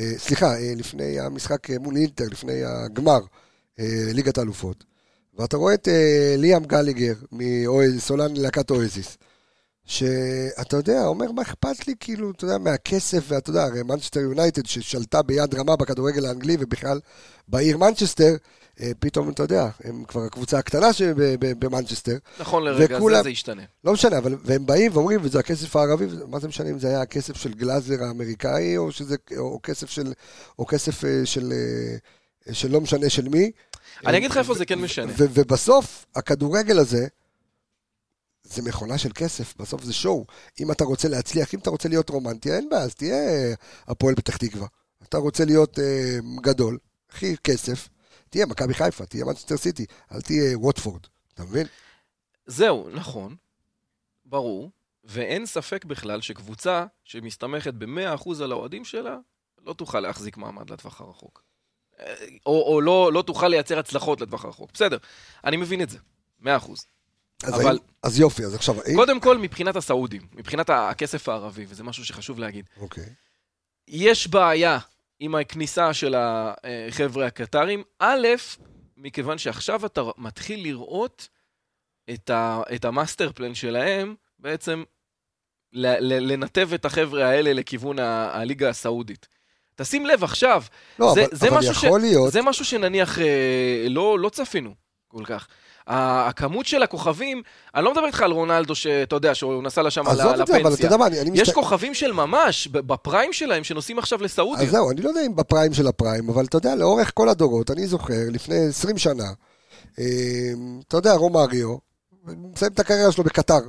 [0.00, 3.20] אה, סליחה, אה, לפני המשחק אה, מול אינטר, לפני הגמר,
[3.80, 4.84] אה, ליגת האלופות,
[5.38, 9.16] ואתה רואה את אה, ליאם גלאגר, סולן להקת אואזיס,
[9.84, 14.66] שאתה יודע, אומר, מה אכפת לי, כאילו, אתה יודע, מהכסף, ואתה יודע, הרי מנצ'סטר יונייטד,
[14.66, 17.00] ששלטה ביד רמה בכדורגל האנגלי, ובכלל
[17.48, 18.36] בעיר מנצ'סטר, אה,
[18.98, 23.62] פתאום, אתה יודע, הם כבר הקבוצה הקטנה שבמנצ'סטר, נכון לרגע וכולם- זה, זה ישתנה.
[23.84, 27.00] לא משנה, אבל, והם באים ואומרים, וזה הכסף הערבי, מה זה משנה אם זה היה
[27.00, 30.12] הכסף של גלאזר האמריקאי, או שזה, או כסף של,
[30.58, 31.52] או כסף אה, של,
[32.48, 33.50] אה, של לא משנה של מי.
[34.06, 35.12] אני אגיד לך איפה זה כן משנה.
[35.18, 37.06] ובסוף, הכדורגל הזה,
[38.44, 40.24] זה מכונה של כסף, בסוף זה שואו.
[40.60, 43.16] אם אתה רוצה להצליח, אם אתה רוצה להיות רומנטי, אין בעיה, אז תהיה
[43.88, 44.66] הפועל פתח תקווה.
[45.08, 46.78] אתה רוצה להיות אה, גדול,
[47.10, 47.88] הכי כסף,
[48.30, 51.00] תהיה מכבי חיפה, תהיה מנצ'סטר סיטי, אל תהיה ווטפורד.
[51.34, 51.66] אתה מבין?
[52.46, 53.36] זהו, נכון,
[54.24, 54.70] ברור,
[55.04, 59.16] ואין ספק בכלל שקבוצה שמסתמכת ב-100% על האוהדים שלה,
[59.64, 61.42] לא תוכל להחזיק מעמד לטווח הרחוק.
[62.00, 62.14] אה,
[62.46, 64.70] או, או לא, לא תוכל לייצר הצלחות לטווח הרחוק.
[64.74, 64.98] בסדר,
[65.44, 65.98] אני מבין את זה,
[66.42, 66.46] 100%.
[67.42, 68.76] אז, אבל- האם, אז יופי, אז עכשיו.
[68.96, 73.14] קודם כל, מבחינת הסעודים, מבחינת הכסף הערבי, וזה משהו שחשוב להגיד, אוקיי.
[73.88, 74.78] יש בעיה
[75.20, 77.82] עם הכניסה של החבר'ה הקטרים.
[77.98, 78.26] א',
[78.96, 81.28] מכיוון שעכשיו אתה מתחיל לראות
[82.10, 84.82] את, ה, את המאסטר פלן שלהם, בעצם
[85.72, 89.28] לנתב את החבר'ה האלה לכיוון ה- הליגה הסעודית.
[89.74, 90.62] תשים לב עכשיו,
[90.98, 92.32] לא, זה- אבל, זה אבל משהו ש- יכול להיות...
[92.32, 94.74] זה משהו שנניח אה, לא, לא צפינו
[95.08, 95.48] כל כך.
[95.86, 97.42] הכמות של הכוכבים,
[97.74, 100.46] אני לא מדבר איתך על רונלדו שאתה יודע, שהוא נסע לשם על עזוב ה- את
[100.46, 100.84] זה, אבל אתה.
[100.86, 104.64] יודע מה, אני, יש כוכבים של ממש, בפריים שלהם, שנוסעים עכשיו לסעודיה.
[104.64, 107.70] אז זהו, אני לא יודע אם בפריים של הפריים, אבל אתה יודע, לאורך כל הדורות,
[107.70, 109.24] אני זוכר, לפני 20 שנה,
[109.98, 110.04] אה,
[110.88, 111.76] אתה יודע, רומאריו,
[112.24, 113.60] מסיים את הקריירה שלו בקטר.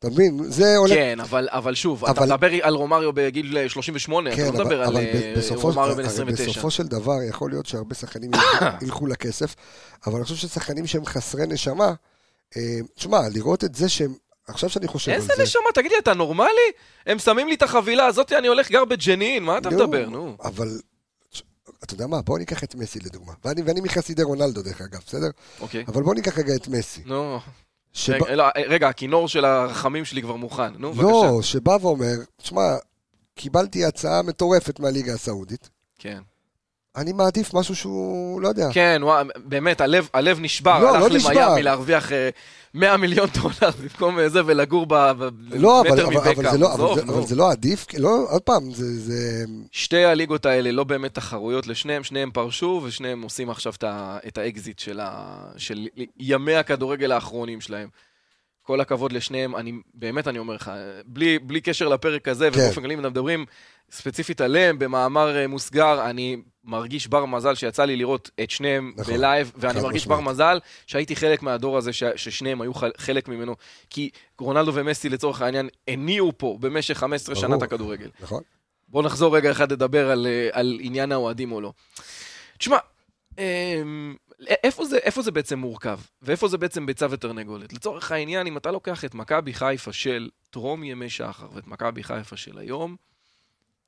[0.00, 0.40] אתה מבין?
[0.48, 0.94] זה עולה...
[0.94, 4.84] כן, אבל, אבל שוב, אתה אבל- מדבר על רומאריו בגיל 38, כן, אתה לא מדבר
[4.86, 6.50] אבל, על אבל אה, בסופו, רומאריו בן הרי 29.
[6.52, 8.30] בסופו של דבר יכול להיות שהרבה שחקנים
[8.82, 9.54] ילכו- לכסף,
[10.06, 11.92] אבל אני חושב ששחקנים שהם חסרי נשמה,
[12.56, 12.62] אה,
[12.94, 14.14] תשמע, לראות את זה שהם,
[14.48, 15.42] עכשיו שאני חושב על איזה זה...
[15.42, 16.50] נשמה, תגיד לי, אתה נורמלי?
[17.06, 20.36] הם שמים לי את החבילה הזאת, אני הולך גר בג'נין, מה אתה נו, מדבר, נו?
[20.44, 20.68] אבל,
[21.84, 25.28] אתה יודע מה, בוא ניקח את מסי לדוגמה, ואני, ואני מחסידי רונלדו דרך אגב, בסדר?
[25.60, 25.84] אוקיי.
[25.88, 27.02] אבל בוא ניקח רגע את מסי.
[27.06, 27.38] נו,
[27.92, 31.02] שבא- רגע, לא, רגע, הכינור של הרחמים שלי כבר מוכן, נו, בבקשה.
[31.02, 32.76] לא, שבא ואומר, תשמע,
[33.34, 36.20] קיבלתי הצעה מטורפת מהליגה הסעודית, כן.
[36.96, 38.68] אני מעדיף משהו שהוא, לא יודע.
[38.72, 41.30] כן, וואי, באמת, הלב, הלב נשבר, לא, הלך לא נשבר.
[41.30, 42.30] למיאמי להרוויח אה,
[42.74, 46.50] 100 מיליון דולר במקום אה, זה, ולגור ב- ב- לא, אבל, אבל, אבל.
[46.50, 47.02] זה לא, אבל, זה.
[47.02, 49.44] אבל זה לא עדיף, לא, עוד פעם, זה, זה...
[49.72, 53.84] שתי הליגות האלה לא באמת תחרויות לשניהם, שניהם פרשו, ושניהם עושים עכשיו את
[54.28, 55.86] את האקזיט של, ה, של
[56.18, 57.88] ימי הכדורגל האחרונים שלהם.
[58.62, 60.72] כל הכבוד לשניהם, אני, באמת אני אומר לך,
[61.06, 62.60] בלי, בלי קשר לפרק הזה, כן.
[62.60, 63.44] ובאופן כללי מדברים
[63.90, 69.14] ספציפית עליהם, במאמר אה, מוסגר, אני מרגיש בר מזל שיצא לי לראות את שניהם נכון,
[69.14, 70.20] ב live, ואני מרגיש בר.
[70.20, 73.54] מזל שהייתי חלק מהדור הזה, ש, ששניהם היו חל- חלק ממנו,
[73.90, 77.64] כי רונלדו ומסי לצורך העניין הניעו פה במשך 15 שנה את ברור.
[77.64, 78.10] הכדורגל.
[78.20, 78.42] נכון?
[78.88, 81.72] בואו נחזור רגע אחד לדבר על, אה, על עניין האוהדים או לא.
[82.58, 82.78] תשמע,
[83.38, 84.14] אמ,
[84.64, 85.98] איפה זה, איפה זה בעצם מורכב?
[86.22, 87.72] ואיפה זה בעצם ביצה ותרנגולת?
[87.72, 92.36] לצורך העניין, אם אתה לוקח את מכבי חיפה של טרום ימי שחר ואת מכבי חיפה
[92.36, 92.96] של היום,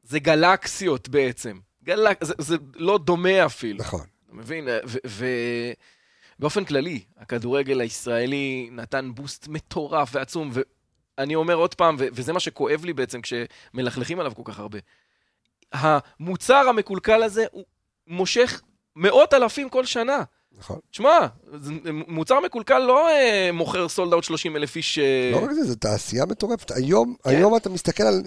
[0.02, 1.58] זה גלקסיות בעצם.
[1.85, 2.25] גלק...
[2.25, 3.79] זה, זה לא דומה אפילו.
[3.79, 4.07] נכון.
[4.27, 4.68] אתה מבין?
[6.38, 10.51] ובאופן כללי, הכדורגל הישראלי נתן בוסט מטורף ועצום,
[11.18, 14.79] ואני אומר עוד פעם, ו- וזה מה שכואב לי בעצם כשמלכלכים עליו כל כך הרבה.
[15.73, 17.64] המוצר המקולקל הזה, הוא
[18.07, 18.62] מושך
[18.97, 20.23] מאות אלפים כל שנה.
[20.59, 20.79] נכון.
[20.90, 21.18] תשמע,
[22.09, 24.99] מוצר מקולקל לא אה, מוכר סולד אאוט 30 אלף איש...
[24.99, 26.71] אה, לא רק זה, זו תעשייה מטורפת.
[26.71, 27.31] היום, כן.
[27.31, 28.23] היום אתה מסתכל על...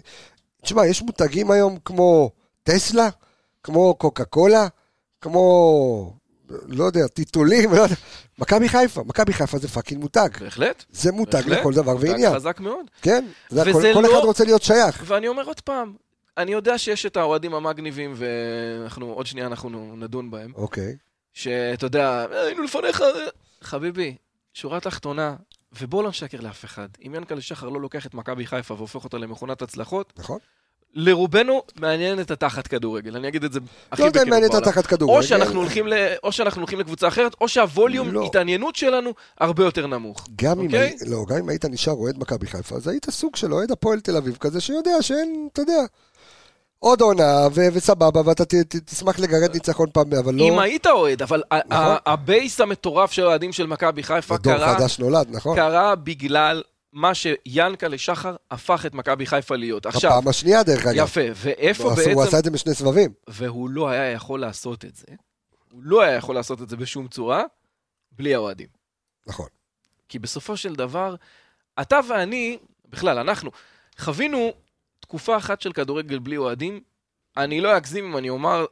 [0.61, 2.31] תשמע, יש מותגים היום כמו
[2.63, 3.09] טסלה,
[3.65, 4.67] כמו קוקה קולה,
[5.21, 6.13] כמו,
[6.49, 7.95] לא יודע, טיטולים, לא יודע.
[8.39, 10.29] מכבי חיפה, מכבי חיפה זה fucking מותג.
[10.39, 10.83] בהחלט.
[10.91, 11.59] זה מותג בהחלט.
[11.59, 12.33] לכל דבר מותג ועניין.
[12.35, 12.85] חזק מאוד.
[13.01, 15.03] כן, זה הכל, כל לא- אחד רוצה להיות שייך.
[15.05, 15.93] ואני אומר עוד פעם,
[16.37, 20.95] אני יודע שיש את האוהדים המגניבים, ואנחנו, עוד שנייה אנחנו נדון בהם, אוקיי.
[21.33, 23.03] שאתה יודע, היינו לפניך,
[23.61, 24.15] חביבי,
[24.53, 25.35] שורה תחתונה,
[25.81, 26.87] ובוא לא נשקר לאף אחד.
[27.05, 30.39] אם יענקל'ה שחר לא לוקח את מכבי חיפה והופך אותה למכונת הצלחות, נכון?
[30.95, 33.59] לרובנו מעניין את התחת כדורגל, אני אגיד את זה
[33.91, 34.67] הכי לא יודע אם בכנות מעניין את.
[34.67, 35.17] התחת כדורגל.
[35.17, 35.93] או שאנחנו, הולכים ל...
[36.23, 38.25] או שאנחנו הולכים לקבוצה אחרת, או שהווליום לא.
[38.25, 40.27] התעניינות שלנו הרבה יותר נמוך.
[40.35, 40.79] גם אם, אוקיי?
[41.01, 43.99] הי- לא, גם אם היית נשאר אוהד מכבי חיפה, אז היית סוג של אוהד הפועל
[43.99, 45.81] תל אביב כזה, שיודע שאין, אתה יודע,
[46.79, 50.43] עוד עונה, ו- וסבבה, ואתה ת- ת- תשמח לגרד ניצחון פעם, אבל לא...
[50.43, 51.77] אם היית אוהד, אבל נכון.
[51.77, 55.55] ה- ה base המטורף של האוהדים של מכבי חיפה דור קרה חדש נולד, נכון?
[55.55, 56.61] קרה בגלל
[56.95, 59.85] מה שיאנקלה שחר הפך את מכבי חיפה להיות.
[59.85, 60.95] עכשיו, בפעם השנייה, דרך אגב.
[61.05, 63.13] יפה, ואיפה הוא עשה- הוא בעצם, עשה את זה בשני סבבים.
[63.27, 65.05] והוא לא היה יכול לעשות את זה,
[65.71, 67.43] הוא לא היה יכול לעשות את זה בשום צורה,
[68.11, 68.67] בלי האוהדים.
[69.27, 69.47] נכון.
[70.09, 71.15] כי בסופו של דבר,
[71.81, 72.57] אתה ואני,
[72.89, 73.51] בכלל, אנחנו,
[73.97, 74.53] חווינו
[74.99, 76.81] תקופה אחת של כדורגל בלי אוהדים,
[77.37, 78.65] אני לא אגזים אם אני אומר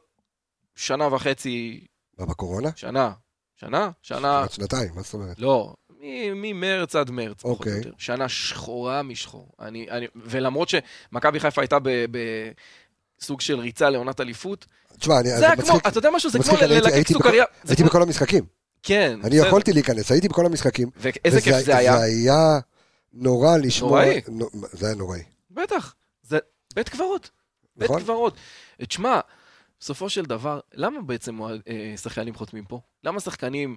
[0.74, 1.86] שנה וחצי,
[2.18, 2.70] מה, בקורונה?
[2.76, 3.12] שנה,
[3.56, 5.38] שנה, שנה, שנתיים, מה זאת אומרת?
[5.38, 5.74] לא,
[6.34, 7.76] ממרץ עד מרץ, פחות או אוקיי.
[7.76, 7.90] יותר.
[7.98, 9.48] שנה שחורה משחור.
[9.60, 12.04] אני, אני, ולמרות שמכבי חיפה הייתה ב-
[13.20, 14.66] בסוג של ריצה לעונת אליפות,
[14.98, 15.28] תשמע, אני...
[15.28, 16.30] זה היה כמו, מצחיק- אתה יודע משהו?
[16.30, 17.44] זה כמו מצחיק, הייתי- ללקק סוכריה.
[17.68, 18.44] הייתי כמו- בכל המשחקים.
[18.82, 19.46] כן, אני בסדר.
[19.46, 20.90] יכולתי להיכנס, הייתי בכל המשחקים.
[20.96, 21.96] ואיזה כיף זה היה.
[21.98, 22.58] זה היה
[23.12, 23.90] נורא לשמוע...
[24.04, 24.20] נוראי.
[24.28, 25.22] נו, זה היה נוראי.
[25.50, 25.94] בטח.
[26.22, 26.38] זה
[26.76, 27.30] בית קברות.
[27.76, 28.02] בית נכון?
[28.02, 28.36] קברות.
[28.88, 29.20] תשמע,
[29.80, 31.48] בסופו של דבר, למה בעצם אה,
[31.96, 32.80] שחקנים חותמים פה?
[33.04, 33.76] למה שחקנים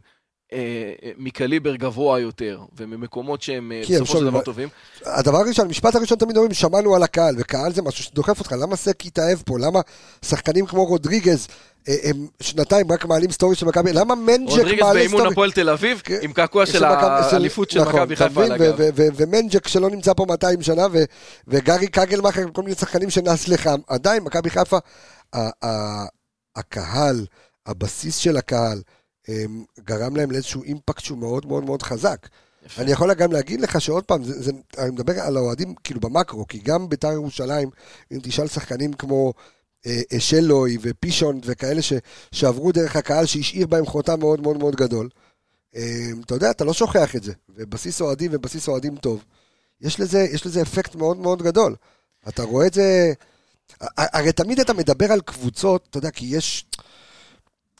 [1.17, 4.69] מקליבר גבוה יותר, וממקומות שהם אה, הם בסופו של דבר טובים.
[5.05, 8.75] הדבר הראשון, המשפט הראשון תמיד אומרים, שמענו על הקהל, וקהל זה משהו שדוחף אותך, למה
[8.75, 9.59] סק התאהב פה?
[9.59, 9.79] למה
[10.25, 11.47] שחקנים כמו רודריגז,
[11.89, 15.31] אה, הם שנתיים רק מעלים סטורי של מכבי, למה מנג'ק רודריגז מעלה באימון סטורי?
[15.31, 16.19] הפועל תל אביב, כן.
[16.21, 18.51] עם קעקוע של האליפות של נכון, מכבי אתה חיפה על?
[18.51, 18.75] הגב.
[18.95, 20.87] ומנג'ק שלא נמצא פה 200 שנה,
[21.47, 24.77] וגארי קגלמאכר, כל מיני שחקנים שנס לך, עדיין, מכבי חיפה,
[26.55, 27.25] הקהל,
[27.65, 28.81] הבסיס של הקהל,
[29.79, 32.27] גרם להם לאיזשהו אימפקט שהוא מאוד מאוד מאוד חזק.
[32.65, 32.81] יפה.
[32.81, 36.47] אני יכול גם להגיד לך שעוד פעם, זה, זה, אני מדבר על האוהדים כאילו במקרו,
[36.47, 37.69] כי גם בית"ר ירושלים,
[38.11, 39.33] אם תשאל שחקנים כמו
[39.85, 41.93] אה, שלוי ופישון וכאלה ש,
[42.31, 45.09] שעברו דרך הקהל, שהשאיר בהם חותם מאוד מאוד מאוד גדול,
[45.75, 47.33] אה, אתה יודע, אתה לא שוכח את זה.
[47.49, 49.23] ובסיס אוהדים ובסיס אוהדים טוב,
[49.81, 51.75] יש לזה, יש לזה אפקט מאוד מאוד גדול.
[52.27, 53.13] אתה רואה את זה...
[53.97, 56.65] הרי תמיד אתה מדבר על קבוצות, אתה יודע, כי יש...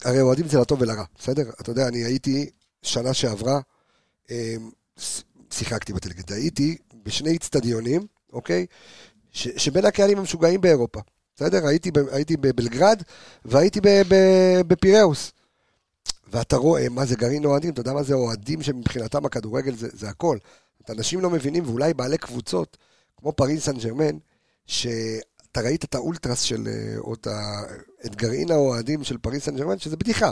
[0.04, 1.50] הרי אוהדים זה לטוב ולרע, בסדר?
[1.62, 2.50] אתה יודע, אני הייתי
[2.82, 3.60] שנה שעברה,
[4.98, 8.66] ש- שיחקתי בטלגט, הייתי בשני אצטדיונים, אוקיי?
[9.32, 11.00] ש, שבין הקהלים המשוגעים באירופה,
[11.36, 11.68] בסדר?
[11.68, 13.02] הייתי, הייתי בבלגרד
[13.46, 13.80] והייתי
[14.68, 15.32] בפיראוס.
[16.32, 20.10] ואתה רואה מה זה גרעין אוהדים, אתה יודע מה זה אוהדים שמבחינתם הכדורגל זה, זה
[20.10, 20.38] הכל.
[20.90, 22.78] אנשים לא מבינים, ואולי בעלי קבוצות,
[23.18, 24.18] כמו פריז סן ג'רמן,
[25.58, 27.14] שאתה ראית את האולטרס של, אה, או
[28.06, 30.32] את, גרעין האוהדים של פריז סן ג'רמן, שזה בדיחה.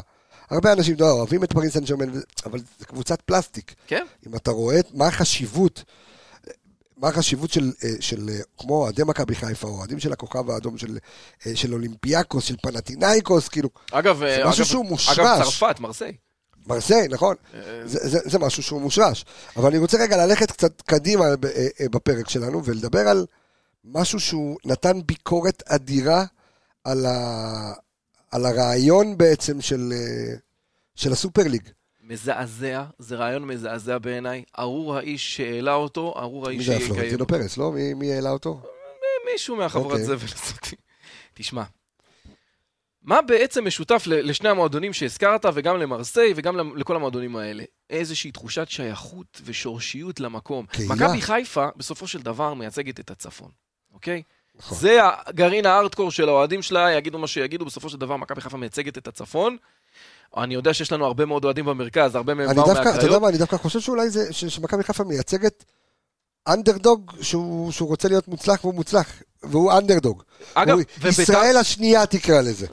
[0.49, 2.09] הרבה אנשים לא אוהבים את פריז סן ג'רמן,
[2.45, 3.73] אבל זה קבוצת פלסטיק.
[3.87, 5.83] כן, אם אתה רואה מה החשיבות,
[6.97, 10.77] מה החשיבות של, אה, של אה, כמו אוהדי מכבי חיפה, או אוהדים של הכוכב האדום,
[10.77, 10.97] של,
[11.55, 15.19] של אולימפיאקוס, של פנאתינייקוס, כאילו, אגב, זה אגב- משהו שהוא מושרש.
[15.19, 16.15] אגב, צרפת, מרסיי.
[16.67, 17.35] מרסיי, נכון?
[17.85, 19.25] זה, זה, זה משהו שהוא מושרש.
[19.57, 21.25] אבל אני רוצה רגע ללכת קצת קדימה
[21.91, 23.25] בפרק שלנו, ולדבר על
[23.85, 26.25] משהו שהוא נתן ביקורת אדירה
[26.83, 27.73] על, ה,
[28.31, 30.35] על הרעיון בעצם של, אה,
[30.95, 31.69] של הסופר ליג.
[32.03, 34.43] מזעזע, זה רעיון מזעזע בעיניי.
[34.59, 37.27] ארור האיש שהעלה אותו, ארור האיש מי זה היה שיקיים פלורנטינו.
[37.27, 37.71] פרס, לא?
[37.71, 38.61] מי, מי העלה אותו?
[39.31, 40.05] מישהו מהחברת אוקיי.
[40.05, 40.75] זבל הזאתי.
[41.33, 41.63] תשמע,
[43.03, 47.63] מה בעצם משותף לשני המועדונים שהזכרת, וגם למרסיי, וגם לכל המועדונים האלה?
[47.89, 50.65] איזושהי תחושת שייכות ושורשיות למקום.
[50.65, 50.95] קהילה.
[50.95, 53.51] מכבי חיפה, בסופו של דבר, מייצגת את הצפון,
[54.05, 54.21] אוקיי?
[54.59, 54.77] נכון.
[54.77, 58.97] זה הגרעין הארדקור של האוהדים שלה, יגידו מה שיגידו, בסופו של דבר מכבי חיפה מייצגת
[58.97, 59.57] את הצפון.
[60.37, 63.21] אני יודע שיש לנו הרבה מאוד אוהדים במרכז, הרבה מהם באו דווקא, אתה יודע מהקריות.
[63.21, 65.65] מה, אני דווקא חושב שאולי זה, שמכבי חיפה מייצגת
[66.47, 69.07] אנדרדוג שהוא, שהוא רוצה להיות מוצלח והוא מוצלח,
[69.43, 70.23] והוא אנדרדוג.
[70.53, 72.67] אגב, הוא, וביתר- ישראל השנייה תקרא לזה.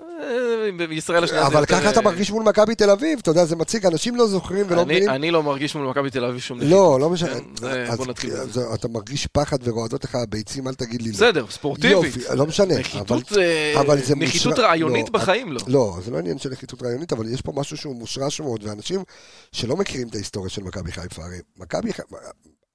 [0.80, 3.56] אה, בישראל השנייה אבל ככה אתה אה, מרגיש מול מכבי תל אביב, אתה יודע, זה
[3.56, 5.08] מציג, אנשים לא זוכרים ולא מבינים.
[5.08, 7.34] אני לא מרגיש מול מכבי תל אביב שום לא, לא משנה.
[7.60, 8.30] כן, בוא נתחיל.
[8.50, 11.14] זה- אתה מרגיש פחד ורועדות לך הביצים, אל תגיד לי לא.
[11.16, 11.92] בסדר, ספורטיבית.
[12.16, 12.78] יופי, לא משנה.
[12.78, 13.82] נחיתות, אה,
[14.54, 15.60] מושרש- רעיונית לא, בחיים לא.
[15.66, 19.00] לא, זה לא עניין של נחיתות רעיונית, אבל יש פה משהו שהוא מושרש מאוד, ואנשים
[19.52, 22.16] שלא מכירים את ההיסטוריה של מכבי חיפה, הרי מכבי חיפה,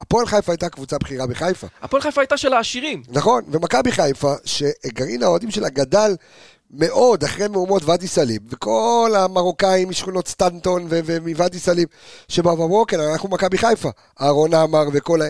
[0.02, 3.04] הפועל חיפה הייתה קבוצה בכירה בחיפה, הפועל חיפה הייתה של העשירים.
[3.10, 6.15] נכון, ומכבי חיפה, שגרעין האוהדים שלה גדל
[6.72, 11.88] מאוד אחרי מהומות ואדי סאליב, וכל המרוקאים משכונות סטנטון ו- ומוואדי סאליב,
[12.28, 13.90] שבאו ואמרו, כן, אנחנו מכבי חיפה,
[14.22, 15.26] אהרון עמר וכל ה...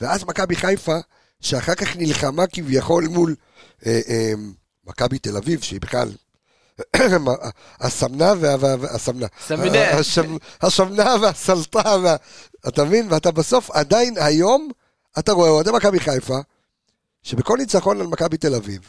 [0.00, 0.96] ואז מכבי חיפה,
[1.40, 3.34] שאחר כך נלחמה כביכול מול
[3.86, 4.32] אה, אה,
[4.86, 6.12] מכבי תל אביב, שהיא בכלל...
[7.80, 8.56] הסמנה וה...
[8.60, 9.26] וה- וה- הסמנה.
[9.46, 9.98] סמנה.
[10.00, 12.16] השמ- השמנה והסלטה, וה...
[12.68, 13.06] אתה מבין?
[13.10, 14.68] ואתה בסוף עדיין היום,
[15.18, 16.38] אתה רואה אוהדי מכבי חיפה,
[17.22, 18.80] שבכל ניצחון על מכבי תל אביב,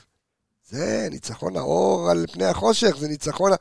[0.72, 3.52] זה ניצחון האור על פני החושך, זה ניצחון,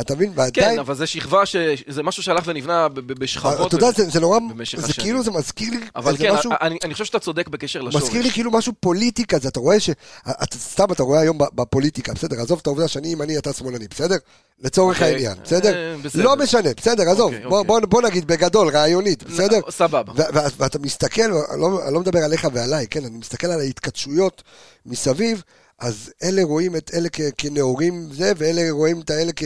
[0.00, 0.32] אתה מבין?
[0.32, 1.56] כן, ועדיין, אבל זה שכבה ש...
[1.88, 3.66] זה משהו שהלך ונבנה בשכבות.
[3.66, 5.06] אתה יודע, זה, זה נורא, במשך זה השנים.
[5.06, 8.02] כאילו, זה מזכיר לי, אבל כן, משהו, אני אני חושב שאתה צודק בקשר לשורש.
[8.02, 9.90] מזכיר לי כאילו משהו פוליטי כזה, אתה רואה ש...
[10.28, 14.16] אתה, סתם אתה רואה היום בפוליטיקה, בסדר, עזוב את העובדה שאני ימני, אתה שמאלני, בסדר?
[14.60, 15.96] לצורך אוקיי, העניין, אה, בסדר?
[16.02, 16.22] בסדר.
[16.22, 17.80] לא משנה, בסדר, עזוב, אוקיי, בוא, אוקיי.
[17.80, 19.60] בוא, בוא נגיד בגדול, רעיונית, בסדר?
[19.70, 20.12] סבבה.
[20.34, 24.42] ואתה מסתכל, אני לא, אני לא מדבר עליך ועליי, כן, אני מסתכל על ההתכתשויות
[24.86, 25.42] מסביב,
[25.78, 29.42] אז אלה רואים את אלה כ- כנאורים זה, ואלה רואים את האלה כ...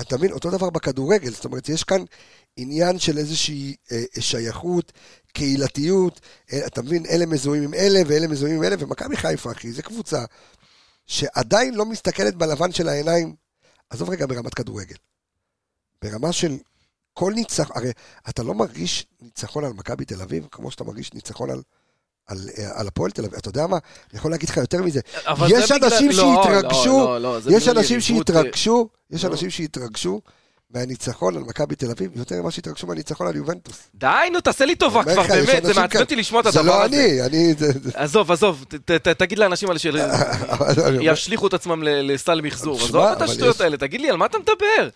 [0.00, 2.04] אתה מבין, אותו דבר בכדורגל, זאת אומרת, יש כאן
[2.56, 4.92] עניין של איזושהי אה, שייכות,
[5.32, 6.20] קהילתיות,
[6.52, 9.82] אה, אתה מבין, אלה מזוהים עם אלה ואלה מזוהים עם אלה, ומכבי חיפה, אחי, זו
[9.82, 10.24] קבוצה
[11.06, 13.34] שעדיין לא מסתכלת בלבן של העיניים,
[13.90, 14.96] עזוב רגע ברמת כדורגל,
[16.02, 16.56] ברמה של
[17.12, 17.92] כל ניצחון, הרי
[18.28, 21.62] אתה לא מרגיש ניצחון על מכבי תל אביב כמו שאתה מרגיש ניצחון על,
[22.26, 23.34] על, אה, על הפועל תל אביב.
[23.38, 23.76] אתה יודע מה?
[24.10, 25.00] אני יכול להגיד לך יותר מזה.
[25.48, 28.88] יש זה בגלל- אנשים לא, שהתרגשו, לא, לא, לא, זה יש אנשים יריבות, אה, שהתרגשו,
[29.10, 29.30] יש לא.
[29.30, 30.20] אנשים שהתרגשו
[30.70, 33.76] מהניצחון על מכבי תל אביב יותר ממה שהתרגשו מהניצחון על יובנטוס.
[33.94, 36.78] די, נו, תעשה לי טובה כבר, באמת, זה אנשים מעצבן אותי לשמוע את זה הדבר
[36.78, 36.96] לא הזה.
[36.96, 37.54] אני, אני...
[37.54, 39.78] זה- זה- עזוב, עזוב, ת- ת- תגיד לאנשים האלה
[41.14, 42.76] שישליכו את עצמם לסל מחזור.
[42.82, 44.88] עזוב את השטויות האלה, תגיד לי, על מה אתה מדבר?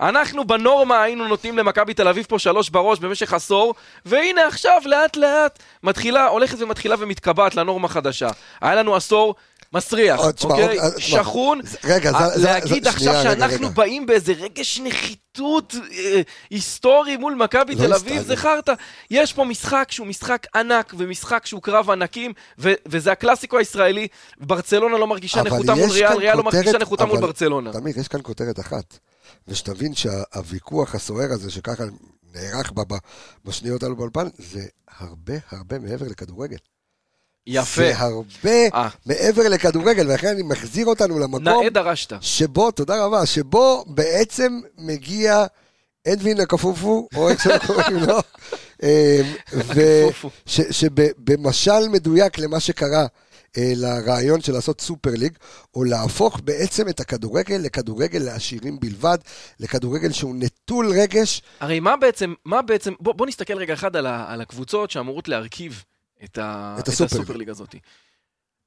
[0.00, 3.74] אנחנו בנורמה היינו נותנים למכבי תל אביב פה שלוש בראש במשך עשור,
[4.06, 8.28] והנה עכשיו לאט לאט מתחילה, הולכת ומתחילה ומתקבעת לנורמה חדשה.
[8.60, 9.34] היה לנו עשור
[9.72, 10.78] מסריח, אוקיי?
[10.98, 11.60] שחון.
[11.62, 13.70] זה- רגע, זה- להגיד עכשיו שאנחנו.
[13.70, 18.22] באים באיזה רגש נחיתות אה, היסטורי מול מכבי לא תל אביב.
[18.22, 18.72] זה חרטא.
[19.10, 24.08] יש פה משחק שהוא משחק ענק, ומשחק שהוא קרב ענקים, וזה הקלאסיקו הישראלי.
[24.40, 27.72] ברצלונה לא מרגישה נחותה מול ריאל, ריאל לא מרגישה נחותה מול ברצלונה.
[27.72, 28.98] תמיר, יש כאן כותרת אחת.
[29.48, 31.84] ושתבין שהוויכוח הסוער הזה, שככה
[32.34, 32.98] נערך ב- ב-
[33.44, 34.66] בשניות האלו באולפן, זה
[34.98, 36.56] הרבה הרבה מעבר לכדורגל.
[37.46, 37.82] יפה.
[37.82, 38.88] זה הרבה אה.
[39.06, 42.12] מעבר לכדורגל, ולכן אני מחזיר אותנו למקום נאה דרשת.
[42.20, 45.44] שבו, תודה רבה, שבו בעצם מגיע
[46.08, 48.18] אדווין הכפופו, או איך שאנחנו קוראים לו,
[48.82, 49.20] אה,
[50.46, 53.06] שבמשל מדויק למה שקרה
[53.56, 55.32] לרעיון של לעשות סופר ליג,
[55.74, 59.18] או להפוך בעצם את הכדורגל לכדורגל לעשירים בלבד,
[59.60, 61.42] לכדורגל שהוא נטול רגש.
[61.60, 65.28] הרי מה בעצם, מה בעצם, בוא, בוא נסתכל רגע אחד על, ה, על הקבוצות שאמורות
[65.28, 65.84] להרכיב
[66.24, 67.22] את, ה, את הסופר ליג.
[67.22, 67.74] הסופרליג הזאת.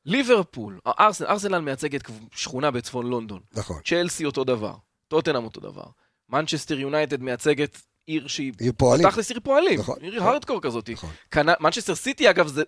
[0.06, 3.39] ליברפול, ארסנל, ארסנל מייצגת שכונה בצפון לונדון.
[3.54, 3.82] נכון.
[3.86, 4.73] צ'לסי אותו דבר,
[5.08, 5.86] טוטנאם אותו דבר.
[6.30, 9.10] מנצ'סטר יונייטד מייצגת עיר שהיא עיר פועלים.
[9.10, 9.98] תכלס עיר פועלים, נכון.
[10.02, 10.89] עיר הארדקור כזאת.
[10.89, 11.10] נכון.
[11.30, 12.63] קנה- מנצ'סטר סיטי אגב זה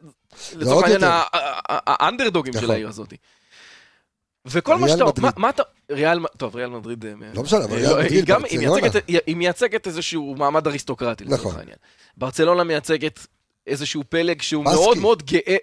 [0.55, 1.11] לצורך העניין יותר.
[1.13, 2.71] ה- ה- ה- האנדרדוגים של נכון.
[2.71, 3.13] העיר הזאת.
[4.45, 5.03] וכל מה שאתה...
[5.21, 5.63] מה- מה אתה...
[5.91, 6.19] ריאל...
[6.37, 7.05] טוב, ריאל מדריד...
[7.05, 8.89] אה, לא משנה, אבל אה, ריאל לא, מדריד, ברצלונה.
[9.27, 11.55] היא- מייצגת איזשהו מעמד אריסטוקרטי, לצורך נכון.
[11.59, 11.77] העניין.
[12.17, 13.27] ברצלונה מייצגת
[13.67, 14.63] איזשהו פלג שהוא.
[14.63, 15.55] מאוד מאוד גאה...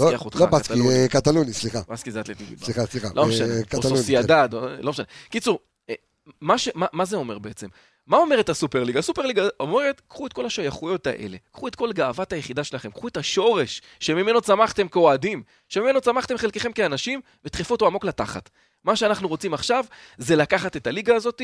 [0.00, 1.02] לא, בסקיח אותך, לא בסקי, קטלוני.
[1.02, 1.80] אה, קטלוני, סליחה.
[1.88, 2.64] בסקי זה אתלטי בלבד.
[2.64, 3.08] סליחה, סליחה.
[3.14, 5.06] לא אה, משנה, או קטלוני, סוסיידד, או- לא משנה.
[5.30, 5.58] קיצור,
[5.90, 5.94] אה,
[6.40, 7.66] מה ש- מה- מה זה אומר בעצם?
[8.06, 8.98] מה אומרת הסופרליגה?
[8.98, 13.16] הסופרליגה אומרת, קחו את כל השייכויות האלה, קחו את כל גאוות היחידה שלכם, קחו את
[13.16, 18.50] השורש שממנו צמחתם כאוהדים, שממנו צמחתם חלקכם כאנשים, ודחפו אותו עמוק לתחת.
[18.84, 19.84] מה שאנחנו רוצים עכשיו,
[20.18, 21.42] זה לקחת את הליגה הזאת,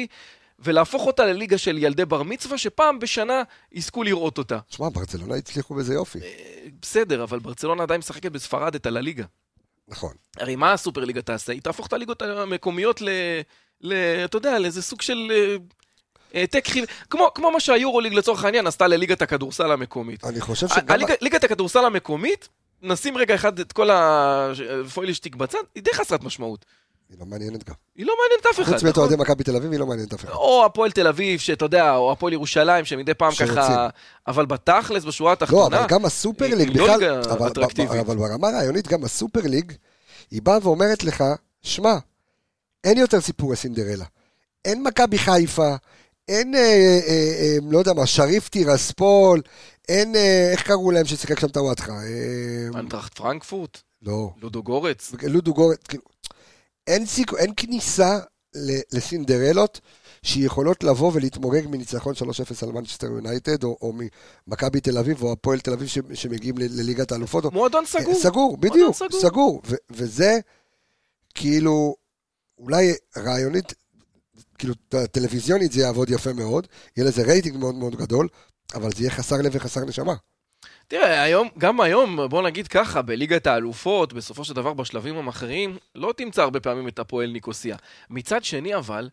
[0.59, 3.43] ולהפוך אותה לליגה של ילדי בר מצווה, שפעם בשנה
[3.73, 4.59] יזכו לראות אותה.
[4.69, 6.19] שמע, ברצלונה הצליחו בזה יופי.
[6.19, 9.25] אה, בסדר, אבל ברצלונה עדיין משחקת בספרד את הלליגה.
[9.89, 10.15] נכון.
[10.37, 11.53] הרי מה הסופרליגה תעשה?
[11.53, 13.09] היא תהפוך את הליגות המקומיות ל...
[13.81, 13.95] ל
[14.25, 15.57] אתה יודע, לאיזה סוג של אה,
[16.35, 16.85] העתק חיל...
[17.11, 20.25] כמו, כמו מה שהיורוליג לצורך העניין עשתה לליגת הכדורסל המקומית.
[20.25, 20.97] אני חושב שגם...
[20.97, 22.49] הליגה- ליגת הכדורסל המקומית,
[22.83, 26.65] נשים רגע אחד את כל הפוילשטיק בצד, היא די חסרת משמעות.
[27.11, 27.75] היא לא מעניינת גם.
[27.97, 28.73] היא לא מעניינת אף אחד.
[28.73, 29.03] חוץ מאת נכון?
[29.05, 30.33] אוהדי מכבי תל אביב, היא לא מעניינת אף אחד.
[30.33, 33.57] או הפועל תל אביב, שאתה יודע, או הפועל ירושלים, שמדי פעם שרוצים.
[33.57, 33.89] ככה...
[34.27, 35.79] אבל בתכלס, בשורה לא, התחתונה...
[35.79, 37.91] אבל גם הסופר היא- ליג היא לא בכלל, ליגה אטרקטיבית.
[37.91, 39.73] אבל ברמה הרעיונית, גם הסופר ליג,
[40.31, 41.25] היא באה ואומרת לך,
[41.63, 41.95] שמע,
[42.85, 44.05] אין יותר סיפורי סינדרלה.
[44.65, 45.75] אין מכבי חיפה,
[46.31, 49.41] אין, אה, אה, אה, לא יודע מה, שריף טירספול,
[49.89, 51.93] אין, אה, איך קראו להם ששיחק שם את הוואטחה?
[51.93, 55.13] אה, אנטראכט פרנקפורט, לא, לודו גורץ.
[55.23, 56.03] לודו גורט, כאילו,
[56.87, 58.19] אין, סיכו, אין כניסה
[58.55, 59.81] ל- לסינדרלות
[60.23, 62.23] שיכולות לבוא ולהתמוגג מניצחון 3-0
[62.63, 63.93] על מנצ'סטר יונייטד, או, או
[64.47, 67.45] ממכבי תל אביב, או הפועל תל אביב ש- שמגיעים לליגת האלופות.
[67.45, 68.15] או- מועדון סגור.
[68.15, 69.21] סגור, בדיוק, סגור.
[69.21, 69.63] סגור.
[69.67, 70.39] ו- וזה,
[71.35, 71.95] כאילו,
[72.59, 73.73] אולי רעיונית,
[74.61, 74.75] כאילו,
[75.13, 78.29] טלוויזיונית זה יעבוד יפה מאוד, יהיה לזה רייטינג מאוד מאוד גדול,
[78.75, 80.15] אבל זה יהיה חסר לב וחסר נשמה.
[80.89, 86.15] תראה, היום, גם היום, בוא נגיד ככה, בליגת האלופות, בסופו של דבר בשלבים המכריעים, לא
[86.17, 87.77] תמצא הרבה פעמים את הפועל ניקוסיה.
[88.11, 89.09] מצד שני, אבל,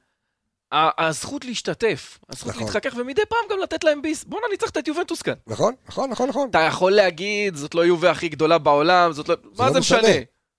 [0.72, 2.64] הזכות להשתתף, הזכות נכון.
[2.64, 4.24] להתחכך, ומדי פעם גם לתת להם ביס.
[4.24, 5.34] בואנה, ניצחת את יובנטוס כאן.
[5.48, 5.74] נכון?
[5.88, 6.50] נכון, נכון, נכון.
[6.50, 9.36] אתה יכול להגיד, זאת לא יובה הכי גדולה בעולם, זאת לא...
[9.58, 10.08] מה לא זה משנה.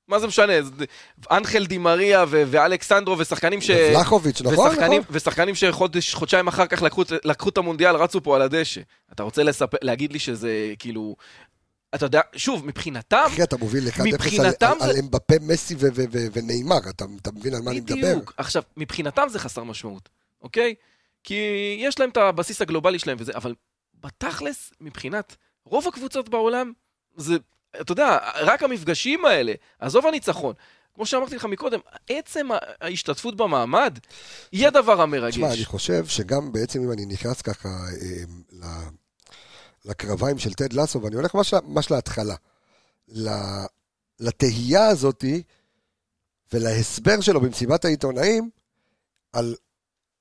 [0.09, 0.53] מה זה משנה?
[1.31, 3.71] אנחל דימריה ו- ואלכסנדרו ושחקנים ש...
[3.71, 4.69] ולחוביץ', נכון?
[4.69, 5.17] ושחקנים, נכון.
[5.17, 8.81] ושחקנים שחודש, חודשיים אחר כך לקחו, לקחו את המונדיאל, רצו פה על הדשא.
[9.13, 11.17] אתה רוצה לספר, להגיד לי שזה כאילו...
[11.95, 15.79] אתה יודע, שוב, מבחינתם, אחי, אתה מוביל 1-0 על- מבחינתם על זה- אמבפה, מסי ו-
[15.95, 17.95] ו- ו- ונאמר, אתה אתה מבין על מה אני מדבר?
[17.97, 18.33] בדיוק.
[18.37, 20.09] עכשיו, מבחינתם זה חסר משמעות,
[20.43, 20.75] אוקיי?
[21.25, 21.35] כי
[21.81, 23.55] יש להם את הבסיס הגלובלי שלהם וזה, אבל
[24.05, 26.73] בתכלס, מבחינת רוב הקבוצות בעולם,
[27.17, 27.37] זה,
[27.81, 30.55] אתה יודע, רק המפגשים האלה, עזוב הניצחון.
[30.95, 31.79] כמו שאמרתי לך מקודם,
[32.11, 32.49] עצם
[32.81, 33.99] ההשתתפות במעמד,
[34.53, 35.35] היא הדבר המרגש.
[35.35, 37.69] תשמע, אני חושב שגם בעצם אם אני נכנס ככה
[38.63, 38.69] אה,
[39.85, 42.35] לקרביים של טד לסו, ואני הולך ממש, ממש להתחלה,
[44.21, 45.43] לתהייה הזאתי
[46.53, 48.51] ולהסבר שלו במסיבת העיתונאים
[49.33, 49.55] על,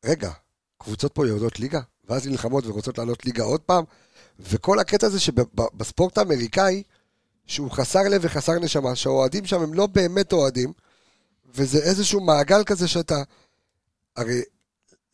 [0.06, 0.32] רגע,
[0.78, 3.84] קבוצות פה יורדות ליגה, ואז נלחמות ורוצות לעלות ליגה עוד פעם,
[4.40, 6.84] וכל הקטע הזה שבספורט האמריקאי,
[7.48, 10.74] שהוא חסר לב וחסר נשמה, שהאוהדים שם הם לא באמת אוהדים,
[11.56, 13.24] וזה איזשהו מעגל כזה שאתה...
[14.16, 14.42] הרי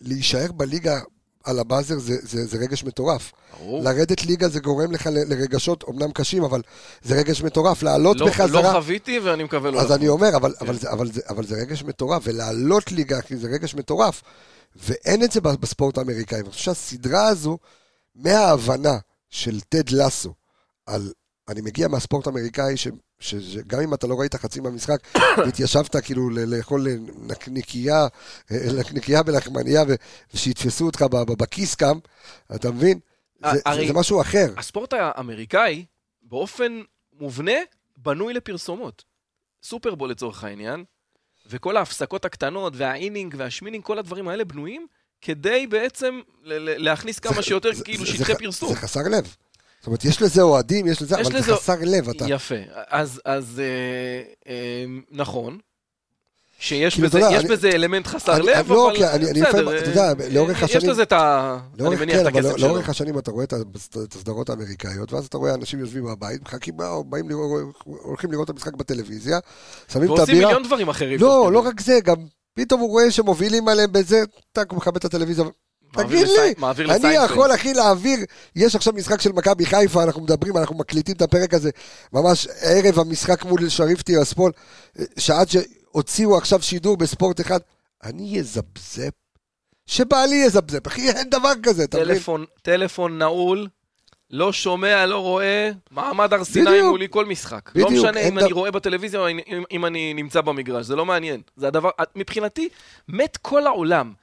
[0.02, 1.00] להישאר בליגה
[1.44, 3.32] על הבאזר זה, זה, זה רגש מטורף.
[3.60, 3.84] ברור.
[3.84, 6.62] לרדת ליגה זה גורם לך ל- לרגשות אומנם קשים, אבל
[7.02, 7.84] זה רגש מטורף.
[7.84, 8.62] לעלות לא, בחזרה...
[8.62, 10.00] לא חוויתי ואני מקווה לא אז לחוות.
[10.00, 10.66] אני אומר, אבל, כן.
[10.66, 14.22] אבל, זה, אבל, זה, אבל זה רגש מטורף, ולעלות ליגה, זה רגש מטורף.
[14.76, 16.40] ואין את זה בספורט האמריקאי.
[16.40, 17.58] אני חושב שהסדרה הזו,
[18.16, 18.98] מההבנה
[19.30, 20.34] של טד לסו,
[20.86, 21.12] על,
[21.50, 22.88] אני מגיע מהספורט האמריקאי, ש,
[23.20, 24.98] ש, שגם אם אתה לא ראית חצי מהמשחק,
[25.38, 26.88] והתיישבת כאילו לאכול
[27.18, 28.08] נקניקייה,
[28.80, 29.96] נקניקייה בלחמניה, ו-
[30.34, 31.02] ושיתפסו אותך
[31.40, 31.98] בכיס קם,
[32.56, 33.00] אתה מבין?
[33.44, 34.54] זה, הרי- זה, זה משהו אחר.
[34.58, 35.86] הספורט האמריקאי,
[36.22, 36.82] באופן
[37.20, 37.52] מובנה,
[37.98, 39.04] בנוי לפרסומות.
[39.64, 40.84] סופרבול לצורך העניין,
[41.50, 44.88] וכל ההפסקות הקטנות, והאינינג והשמינינג, כל הדברים האלה בנויים
[45.22, 48.70] כדי בעצם להכניס כמה זה- שיותר זה- כאילו זה- שטחי זה- פרסום.
[48.70, 49.36] זה חסר לב.
[49.84, 52.26] זאת אומרת, יש לזה אוהדים, יש לזה, יש אבל לזה- זה חסר לב, אתה.
[52.28, 52.56] יפה.
[52.90, 55.58] אז, אז אה, אה, נכון,
[56.60, 59.06] שיש כאילו, בזה, אתה יודע, יש אני- בזה אלמנט חסר אני- לב, לא, אבל כי
[59.06, 59.50] אני- אני בסדר.
[59.62, 61.58] לפעמים, אתה יודע, אה, לאורך יש השנים- לזה את ה...
[61.74, 62.68] אני לאורך, מניח כן, את הכסף שלו.
[62.68, 63.54] לאורך השנים אתה רואה את
[64.16, 66.74] הסדרות האמריקאיות, ואז אתה רואה אנשים יושבים בבית, מחכים,
[67.06, 69.40] באים לראות, הולכים לראות את המשחק בטלוויזיה,
[69.94, 70.48] שמים את ועושים הבירה.
[70.48, 71.20] מיליון דברים אחרים.
[71.20, 71.60] לא, לא.
[71.60, 72.16] רק זה, גם
[72.54, 75.46] פתאום הוא רואה שמובילים עליהם בזה, טאק, הוא מכבד את הטלוויזיה.
[75.94, 77.30] תגיד לסי- לי, מעביר אני לסיינפלד.
[77.32, 78.20] יכול, אחי, להעביר,
[78.56, 81.70] יש עכשיו משחק של מכבי חיפה, אנחנו מדברים, אנחנו מקליטים את הפרק הזה,
[82.14, 84.52] ממש ערב המשחק מול שריף טירספול,
[85.20, 87.60] שעד שהוציאו עכשיו שידור בספורט אחד,
[88.04, 89.14] אני אזפזפ,
[89.86, 92.14] שבעלי יזפזפ, אחי, אין דבר כזה, אתה מבין?
[92.14, 93.68] טלפון, טלפון נעול,
[94.32, 96.82] לא שומע, לא רואה, מעמד הר סיני.
[96.82, 97.70] מולי כל משחק.
[97.76, 99.40] לא משנה אם אני רואה בטלוויזיה או אם-
[99.72, 101.42] אם אני נמצא במגרש, זה לא מעניין.
[101.56, 102.70] זה הדבר, מבחינתי,
[103.08, 104.14] מת כל העולם.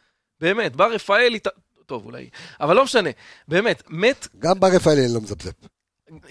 [0.41, 1.49] באמת, בר רפאלי, ט-
[1.87, 2.29] טוב אולי,
[2.61, 3.11] אבל לא משנה,
[3.49, 5.53] באמת, מת, גם בר רפאלי אני לא מזפזפ,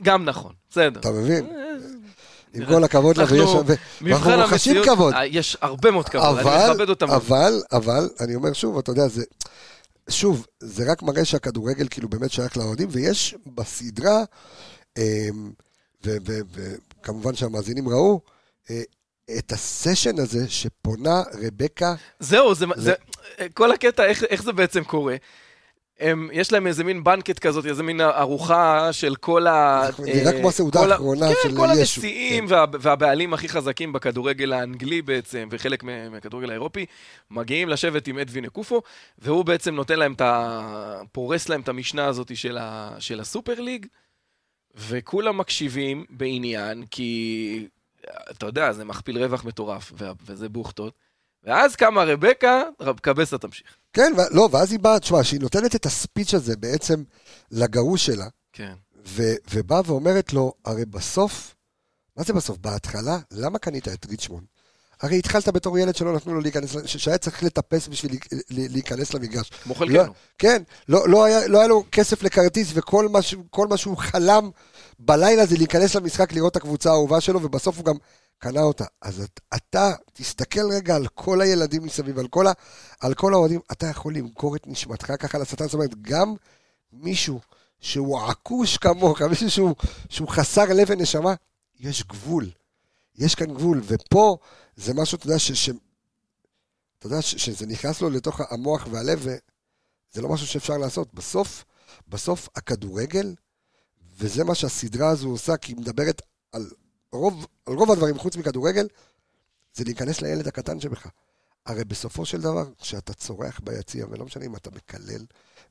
[0.04, 1.00] גם נכון, בסדר.
[1.00, 1.46] אתה מבין?
[1.46, 1.70] אה,
[2.54, 3.50] עם כל הכבוד לה, אנחנו- ויש...
[3.80, 5.14] ו- מבחן ואנחנו רוחשים כבוד.
[5.14, 7.10] אה, יש הרבה מאוד כבוד, אני מכבד אותם.
[7.10, 9.24] אבל, אבל, אני אומר שוב, אתה יודע, זה...
[10.10, 14.24] שוב, זה רק מראה שהכדורגל כאילו באמת שייך לאוהדים, ויש בסדרה,
[14.98, 15.52] אמ,
[16.04, 18.22] וכמובן שהמאזינים ראו,
[18.70, 18.82] אה,
[19.38, 22.94] את הסשן הזה שפונה רבקה, זהו, זה, זה- זה,
[23.54, 25.16] כל הקטע, איך, איך זה בעצם קורה?
[26.00, 29.90] הם, יש להם איזה מין בנקט כזאת, איזה מין ארוחה של כל ה...
[30.00, 31.80] נראה אה, כמו הסעודה כל האחרונה כן, של כל ישו.
[31.80, 36.86] הנשיאים וה, והבעלים הכי חזקים בכדורגל האנגלי בעצם, וחלק מה- מהכדורגל האירופי,
[37.32, 38.82] מגיעים לשבת עם אדווין אקופו,
[39.20, 41.02] והוא בעצם נותן להם את ה...
[41.12, 42.96] פורס להם את המשנה הזאת של, ה...
[43.00, 43.86] של הסופר ליג,
[44.76, 47.68] וכולם מקשיבים בעניין, כי
[48.32, 49.94] אתה יודע, זה מכפיל רווח מטורף,
[50.26, 51.09] וזה בוכטות.
[51.44, 53.68] ואז קמה רבקה, רב קבסה תמשיך.
[53.94, 57.04] כן, ו- לא, ואז היא באה, תשמע, שהיא נותנת את הספיץ' הזה בעצם
[57.52, 58.74] לגרוש שלה, כן.
[59.08, 61.56] ו- ובאה ואומרת לו, הרי בסוף,
[62.18, 62.58] מה זה בסוף?
[62.58, 64.46] בהתחלה, למה קנית את ריצ'מונד?
[65.02, 68.18] הרי התחלת בתור ילד שלא נתנו לו להיכנס, שהיה צריך לטפס בשביל
[68.50, 69.50] להיכנס למגרש.
[69.50, 70.14] כמו לא, חלקנו.
[70.38, 74.50] כן, לא, לא, היה, לא היה לו כסף לכרטיס, וכל מה שהוא חלם
[75.00, 77.96] בלילה זה להיכנס למשחק, לראות את הקבוצה האהובה שלו, ובסוף הוא גם
[78.40, 78.86] קנה אותה.
[79.02, 82.46] אז את, אתה, תסתכל רגע על כל הילדים מסביב, על כל,
[83.00, 86.34] על כל האוהדים, אתה יכול למכור את נשמתך ככה לשטן, זאת אומרת, גם
[86.94, 87.40] מישהו
[87.80, 89.76] שהוא עכוש כמוך, מישהו שהוא,
[90.10, 91.34] שהוא חסר לב ונשמה,
[91.80, 92.50] יש גבול.
[93.16, 94.38] יש כאן גבול, ופה
[94.76, 95.52] זה משהו, אתה יודע, ש...
[95.52, 95.70] ש...
[97.00, 97.36] אתה יודע, ש...
[97.36, 101.14] שזה נכנס לו לתוך המוח והלב, וזה לא משהו שאפשר לעשות.
[101.14, 101.66] בסוף,
[102.08, 103.36] בסוף הכדורגל,
[104.18, 106.22] וזה מה שהסדרה הזו עושה, כי היא מדברת
[106.52, 106.70] על
[107.12, 108.88] רוב, על רוב הדברים חוץ מכדורגל,
[109.74, 111.08] זה להיכנס לילד הקטן שבך.
[111.66, 115.26] הרי בסופו של דבר, כשאתה צורח ביציע, ולא משנה אם אתה מקלל,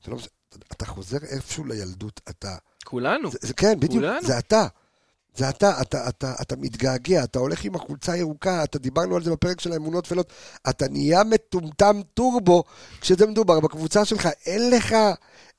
[0.07, 0.29] ולא משנה,
[0.71, 2.55] אתה חוזר איפשהו לילדות, אתה...
[2.85, 3.31] כולנו.
[3.31, 4.27] זה, זה כן, בדיוק, כולנו.
[4.27, 4.67] זה אתה.
[5.35, 9.31] זה אתה, אתה, אתה, אתה מתגעגע, אתה הולך עם החולצה הירוקה, אתה דיברנו על זה
[9.31, 10.33] בפרק של האמונות טפלות,
[10.69, 12.63] אתה נהיה מטומטם טורבו
[13.01, 14.95] כשזה מדובר בקבוצה שלך, אין לך,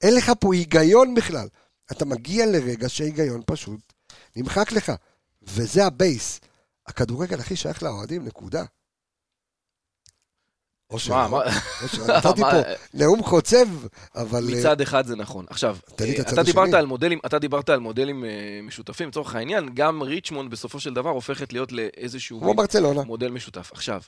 [0.03, 1.49] אין לך פה היגיון בכלל.
[1.93, 3.93] אתה מגיע לרגע שההיגיון פשוט
[4.37, 4.93] נמחק לך,
[5.43, 6.41] וזה ה base.
[6.87, 8.65] הכדורגל הכי שייך לאוהדים, נקודה.
[10.91, 11.11] או ש...
[12.09, 12.61] נתתי פה
[12.95, 13.67] נאום חוצב,
[14.15, 14.49] אבל...
[14.49, 15.45] אה, מצד אחד זה נכון.
[15.51, 16.75] עכשיו, אה, אתה דיברת.
[16.75, 18.31] על מודלים, אתה דיברת על מודלים אה,
[18.63, 23.03] משותפים, לצורך העניין, גם ריצ'מונד בסופו של דבר הופכת להיות לאיזשהו כמו ברצלונה.
[23.03, 23.71] מודל משותף.
[23.73, 24.03] עכשיו,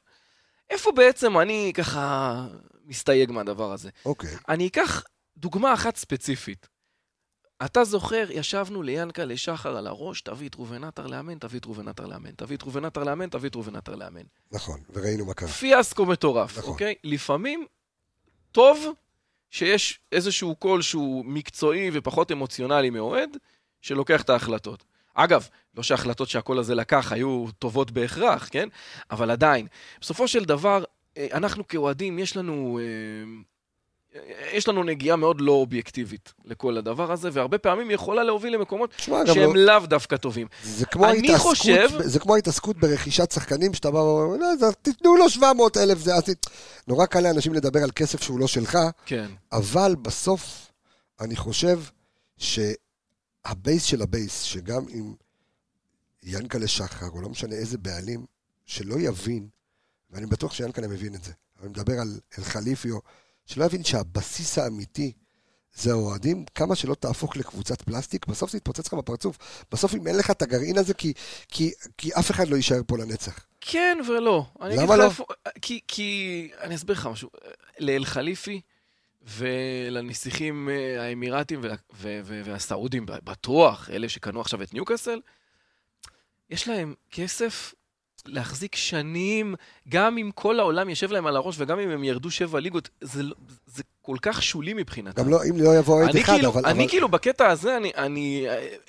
[0.70, 2.46] איפה בעצם אני ככה
[2.86, 3.90] מסתייג מהדבר הזה?
[4.06, 4.30] אוקיי.
[4.48, 5.04] אני אקח
[5.36, 6.71] דוגמה אחת ספציפית.
[7.64, 11.88] אתה זוכר, ישבנו ליענקלה שחר על הראש, תביא את ראובן עטר לאמן, תביא את ראובן
[11.88, 14.22] עטר לאמן, תביא את ראובן עטר לאמן, תביא את ראובן עטר לאמן.
[14.52, 15.48] נכון, וראינו מה קרה.
[15.48, 16.70] פיאסקו מטורף, נכון.
[16.70, 16.94] אוקיי?
[17.04, 17.66] לפעמים
[18.52, 18.86] טוב
[19.50, 23.36] שיש איזשהו קול שהוא מקצועי ופחות אמוציונלי מאוהד,
[23.80, 24.84] שלוקח את ההחלטות.
[25.14, 28.68] אגב, לא שההחלטות שהקול הזה לקח היו טובות בהכרח, כן?
[29.10, 29.66] אבל עדיין,
[30.00, 30.84] בסופו של דבר,
[31.16, 32.80] אה, אנחנו כאוהדים, יש לנו...
[32.82, 33.51] אה,
[34.52, 39.26] יש לנו נגיעה מאוד לא אובייקטיבית לכל הדבר הזה, והרבה פעמים יכולה להוביל למקומות גם
[39.34, 40.46] שהם לא- לאו דווקא טובים.
[40.62, 45.30] זה כמו, אני חושב- זה כמו ההתעסקות ברכישת שחקנים, שאתה בא ואומר, לא, תיתנו לו
[45.30, 46.12] 700 אלף, זה...
[46.88, 49.30] נורא קל לאנשים לדבר על כסף שהוא לא שלך, כן.
[49.52, 50.70] אבל בסוף,
[51.20, 51.80] אני חושב
[52.38, 55.14] שה base של ה base, שגם אם
[56.22, 58.26] יענקל'ה שחר, או לא משנה איזה בעלים,
[58.66, 59.48] שלא יבין,
[60.10, 62.98] ואני בטוח שיענקל'ה מבין את זה, אני מדבר על על מחליפיו,
[63.46, 65.12] שלא יבין שהבסיס האמיתי
[65.74, 69.64] זה האוהדים, כמה שלא תהפוך לקבוצת פלסטיק, בסוף זה יתפוצץ לך בפרצוף.
[69.72, 71.12] בסוף אם אין לך את הגרעין הזה, כי,
[71.48, 73.46] כי, כי אף אחד לא יישאר פה לנצח.
[73.60, 74.44] כן ולא.
[74.60, 75.04] למה לא?
[75.04, 75.24] איפה...
[75.62, 76.50] כי, כי...
[76.60, 77.30] אני אסביר לך משהו.
[77.78, 78.60] לאל חליפי
[79.22, 85.20] ולנסיכים אה, האמירתים וה- ו- ו- והסעודים, בטוח, אלה שקנו עכשיו את ניוקאסל,
[86.50, 87.74] יש להם כסף
[88.26, 89.54] להחזיק שנים,
[89.88, 93.22] גם אם כל העולם יושב להם על הראש וגם אם הם ירדו שבע ליגות, זה,
[93.22, 95.22] לא- זה כל כך שולי מבחינתם.
[95.22, 96.66] גם לא, אם לא יבוא אני אחד, כאילו, אבל...
[96.66, 96.88] אני אבל...
[96.88, 98.46] כאילו בקטע הזה, אני, אני,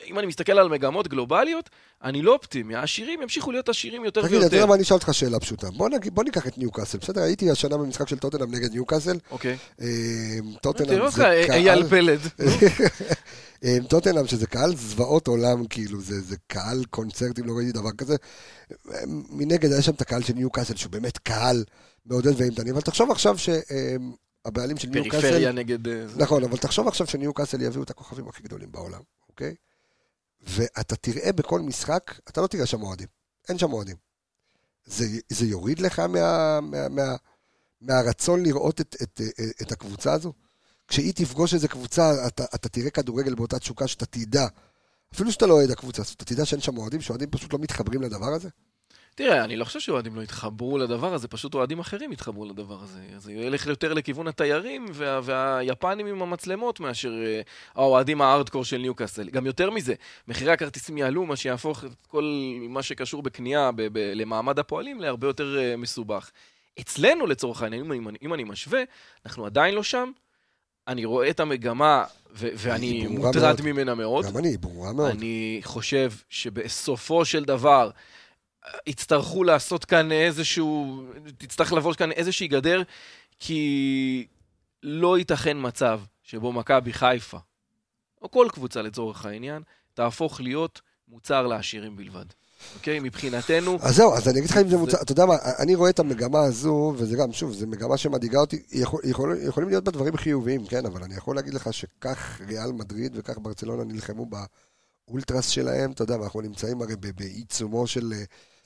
[0.07, 1.69] אם אני מסתכל על מגמות גלובליות,
[2.03, 2.75] אני לא אופטימי.
[2.75, 4.67] העשירים ימשיכו להיות עשירים יותר תגיד, אתה יודע ויותר.
[4.67, 5.71] מה, אני אשאל אותך שאלה פשוטה.
[5.71, 7.21] בוא, נגיד, בוא ניקח את ניוקאסל, בסדר?
[7.21, 9.17] הייתי השנה במשחק של טוטנאם נגד ניוקאסל.
[9.31, 9.57] אוקיי.
[9.81, 9.87] אה,
[10.41, 11.51] תראה טוטנאם זה קהל...
[11.51, 12.19] אייל פלד.
[13.63, 18.15] אה, טוטנאם, שזה קהל זוועות עולם, כאילו, זה, זה קהל קונצרטים, לא ראיתי דבר כזה.
[18.91, 18.99] אה,
[19.29, 21.63] מנגד, היה שם את הקהל של ניוקאסל, שהוא באמת קהל
[22.05, 23.37] מעודד ואימתני, אבל תחשוב עכשיו
[24.43, 25.21] שהבעלים של ניוקאסל...
[25.21, 25.87] פריפריה נגד...
[25.87, 26.05] אה.
[26.17, 29.55] נכון, אבל תחשוב עכשיו שניוקאסל יביאו את הכוכבים הכי גדולים בעולם, אוקיי?
[30.41, 33.07] ואתה תראה בכל משחק, אתה לא תראה שם אוהדים.
[33.49, 33.95] אין שם אוהדים.
[34.85, 37.15] זה, זה יוריד לך מה, מה, מה,
[37.81, 40.33] מהרצון לראות את, את, את, את הקבוצה הזו?
[40.87, 44.47] כשהיא תפגוש איזה קבוצה, אתה, אתה תראה כדורגל באותה תשוקה שאתה תדע.
[45.13, 48.01] אפילו שאתה לא אוהד הקבוצה, אז אתה תדע שאין שם אוהדים, שאוהדים פשוט לא מתחברים
[48.01, 48.49] לדבר הזה?
[49.15, 52.99] תראה, אני לא חושב שאוהדים לא יתחברו לדבר הזה, פשוט אוהדים אחרים יתחברו לדבר הזה.
[53.17, 57.41] זה ילך יותר לכיוון התיירים וה, והיפנים עם המצלמות מאשר אה,
[57.75, 59.29] האוהדים הארדקור של ניוקאסל.
[59.29, 59.93] גם יותר מזה,
[60.27, 62.23] מחירי הכרטיסים יעלו, מה שיהפוך את כל
[62.69, 66.31] מה שקשור בקנייה ב- ב- למעמד הפועלים להרבה יותר אה, מסובך.
[66.79, 68.83] אצלנו, לצורך העניין, אם אם אני משווה,
[69.25, 70.11] אנחנו עדיין לא שם.
[70.87, 72.03] אני רואה את המגמה,
[72.35, 73.61] ו- ואני מוטרד מאוד.
[73.61, 74.25] ממנה מאוד.
[74.25, 75.09] גם אני, היא ברורה מאוד.
[75.11, 77.89] אני חושב שבסופו של דבר
[78.87, 81.03] יצטרכו לעשות כאן איזשהו,
[81.37, 82.83] תצטרך לבוא כאן איזושהי גדר,
[83.39, 84.27] כי
[84.83, 87.37] לא ייתכן מצב שבו מכבי חיפה,
[88.21, 89.61] או כל קבוצה לצורך העניין,
[89.93, 92.25] תהפוך להיות מוצר לעשירים בלבד.
[92.75, 92.99] אוקיי?
[92.99, 95.89] מבחינתנו, אז זהו, אז אני אגיד לך אם זה מוצא, אתה יודע מה, אני רואה
[95.89, 99.91] את המגמה הזו, וזה גם, שוב, זו מגמה שמדאיגה אותי, יכול, יכול, יכולים להיות בה
[99.91, 104.27] דברים חיוביים, כן, אבל אני יכול להגיד לך שכך ריאל מדריד וכך ברצלונה נלחמו
[105.07, 108.23] באולטרס שלהם, אתה יודע, ואנחנו נמצאים הרי בעיצומו של, אה,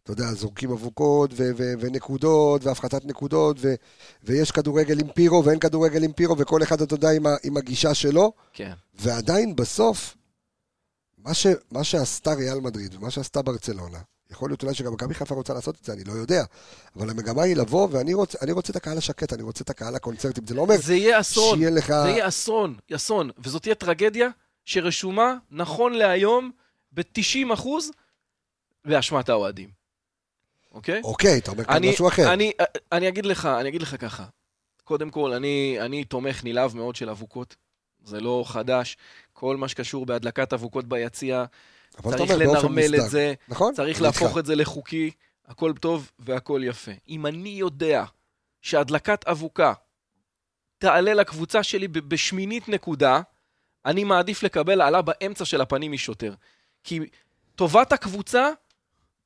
[0.08, 3.76] אתה יודע, זורקים אבוקות ו- ו- ונקודות, והפחתת נקודות, ו-
[4.24, 7.93] ויש כדורגל עם פירו ואין כדורגל עם פירו, וכל אחד, אתה יודע, עם, עם הגישה
[7.93, 8.74] שלו, כן.
[8.93, 10.18] ועדיין בסוף,
[11.18, 13.97] מה, ש, מה שעשתה ריאל מדריד ומה שעשתה ברצלונה,
[14.32, 16.43] יכול להיות אולי שגם מכבי חיפה רוצה לעשות את זה, אני לא יודע.
[16.95, 19.95] אבל המגמה היא לבוא, ואני רוצה, אני רוצה את הקהל השקט, אני רוצה את הקהל
[19.95, 20.47] הקונצרטים.
[20.47, 21.58] זה לא אומר זה יהיה אסון.
[21.58, 21.88] שיהיה לך...
[21.88, 23.30] זה יהיה אסון, אסון.
[23.39, 24.30] וזאת תהיה טרגדיה
[24.66, 26.51] שרשומה, נכון להיום,
[26.91, 27.91] ב-90 אחוז,
[28.86, 29.77] באשמת האוהדים.
[30.78, 31.02] אוקיי?
[31.04, 32.34] אוקיי, אתה אומר כאן משהו אחר.
[32.34, 32.52] אני,
[32.92, 34.26] אני אגיד לך, אני אגיד לך ככה.
[34.84, 37.56] קודם כל, אני, אני תומך נלהב מאוד של אבוקות.
[38.04, 38.98] זה לא חדש.
[39.34, 41.46] כל מה שקשור בהדלקת אבוקות ביציע,
[42.04, 42.96] צריך לנרמל.
[42.96, 43.74] את זה, נכון?
[43.74, 44.02] צריך.
[44.02, 45.12] להפוך את זה לחוקי,
[45.46, 46.92] הכל טוב והכל יפה.
[47.10, 48.04] אם אני יודע
[48.62, 49.74] שהדלקת אבוקה
[50.78, 53.22] תעלה לקבוצה שלי בשמינית נקודה,
[53.86, 56.34] אני מעדיף לקבל העלה באמצע של הפנים משוטר.
[56.84, 57.00] כי
[57.56, 58.50] טובת הקבוצה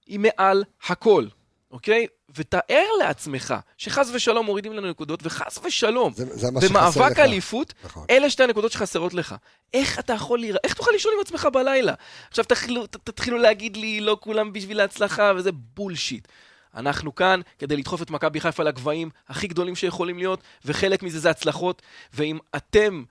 [0.05, 1.25] היא מעל הכל,
[1.71, 2.07] אוקיי?
[2.35, 6.47] ותאר לעצמך שחס ושלום מורידים לנו נקודות, וחס ושלום, זה, זה.
[6.69, 8.05] במאבק אליפות, נכון.
[8.09, 9.35] אלה שתי הנקודות שחסרות לך.
[9.73, 11.93] איך אתה יכול להיראה, איך תוכל לישון עם עצמך בלילה?
[12.29, 16.27] עכשיו תתחילו, ת- תתחילו להגיד לי, לא כולם בשביל ההצלחה, וזה בולשיט.
[16.75, 21.29] אנחנו כאן כדי לדחוף את מכבי חיפה לגבהים הכי גדולים שיכולים להיות, וחלק מזה זה
[21.29, 21.81] הצלחות,
[22.13, 23.03] ואם אתם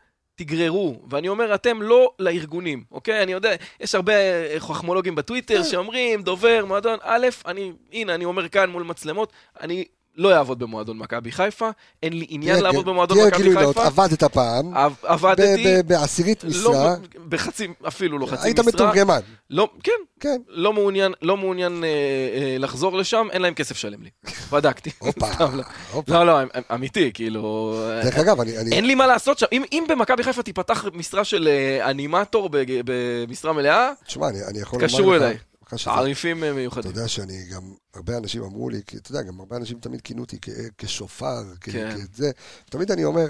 [0.45, 3.23] תגררו, ואני אומר אתם לא לארגונים, אוקיי?
[3.23, 8.49] אני יודע, יש הרבה אה, חכמולוגים בטוויטר שאומרים, דובר, מועדון, א', אני, הנה, אני אומר
[8.49, 9.85] כאן מול מצלמות, אני
[10.21, 11.69] לא אעבוד במועדון מכבי חיפה,
[12.03, 13.87] אין לי עניין תהיה- לעבוד במועדון תהיה מכבי גילוי נאות, חיפה.
[13.87, 16.95] עבדת פעם, עב- עבדתי, בעשירית לא, משרה,
[17.29, 18.73] בחצי, אפילו לא חצי היית משרה.
[18.73, 19.21] מתורגמן.
[19.51, 20.37] לא, כן, כן.
[20.49, 24.11] לא מעוניין, לא מעוניין אה, אה, לחזור לשם, אין להם כסף לשלם לי.
[24.53, 24.91] בדקתי.
[24.99, 25.63] הופה, לא.
[25.93, 26.13] הופה.
[26.13, 27.75] לא, לא, אמ- אמיתי, כאילו...
[27.91, 28.59] אה, דרך אגב, אני...
[28.59, 29.47] אני- אין לי מה לעשות שם.
[29.53, 32.49] אם, אם במכבי חיפה תיפתח משרה של אה, אנימטור
[32.85, 34.93] במשרה מלאה, תשמע, אני אני יכול לומר לך...
[34.93, 35.37] תקשרו אליי.
[35.73, 36.91] לך שזה- תעריפים אה, אתה מיוחדים.
[36.91, 40.23] יודע שאני גם, הרבה אנשים אמרו לי, כי אתה יודע, גם הרבה אנשים תמיד כינו
[40.23, 40.39] אותי
[40.79, 41.97] כשופר, כן.
[42.13, 42.31] כזה,
[42.71, 43.27] תמיד אני אומר,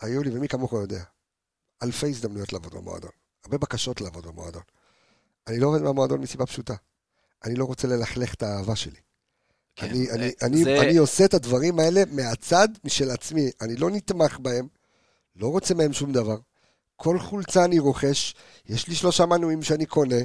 [0.00, 1.02] היו לי, ומי כמוך יודע,
[1.82, 3.10] אלפי הזדמנויות לעבוד במועדון.
[3.44, 4.62] הרבה בקשות לעבוד במועדון.
[5.46, 6.74] אני לא עובד במועדון מסיבה פשוטה.
[7.44, 9.00] אני לא רוצה ללכלך את האהבה שלי.
[9.76, 13.50] כן, אני, אה, אני, אני, זה- אני עושה את הדברים האלה מהצד של עצמי.
[13.60, 14.68] אני לא נתמך בהם,
[15.36, 16.36] לא רוצה מהם שום דבר.
[16.96, 18.34] כל חולצה אני רוכש,
[18.66, 20.16] יש לי שלושה מנויים שאני קונה,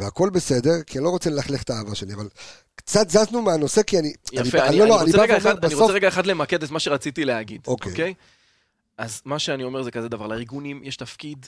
[0.00, 2.28] והכל בסדר, כי אני לא רוצה ללכלך את האהבה שלי, אבל
[2.74, 4.12] קצת זזנו מהנושא, כי אני...
[4.32, 5.80] יפה, אני, אני, לא, אני, לא, אני רוצה בא רגע אחד, אני בסוף...
[5.80, 7.92] רוצה רגע אחד למקד את מה שרציתי להגיד, אוקיי.
[7.92, 8.14] אוקיי?
[8.98, 11.46] אז מה שאני אומר זה כזה דבר, לארגונים יש תפקיד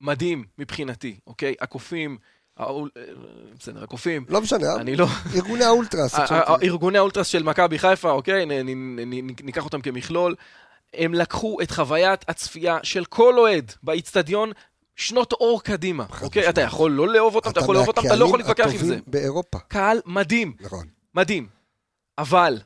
[0.00, 1.54] מדהים מבחינתי, אוקיי?
[1.60, 2.18] הקופים,
[2.56, 3.02] האול- אה,
[3.58, 5.06] בסדר, הקופים, לא משנה, אני לא...
[5.34, 6.14] ארגוני האולטרס.
[6.14, 8.46] ה- עכשיו, ה- ה- ארגוני האולטרס של מכבי חיפה, אוקיי?
[9.42, 10.34] ניקח אותם כמכלול.
[10.94, 14.52] הם לקחו את חוויית הצפייה של כל אוהד באיצטדיון
[14.96, 16.48] שנות אור קדימה, אוקיי?
[16.48, 18.86] אתה יכול לא לאהוב אותם, אתה יכול לאהוב אותם, אתה לא יכול להתווכח עם מהקהלים
[18.86, 18.94] זה.
[18.94, 20.86] הטובים באירופה, קהל מדהים, נכון.
[21.14, 21.48] מדהים.
[22.18, 22.58] אבל,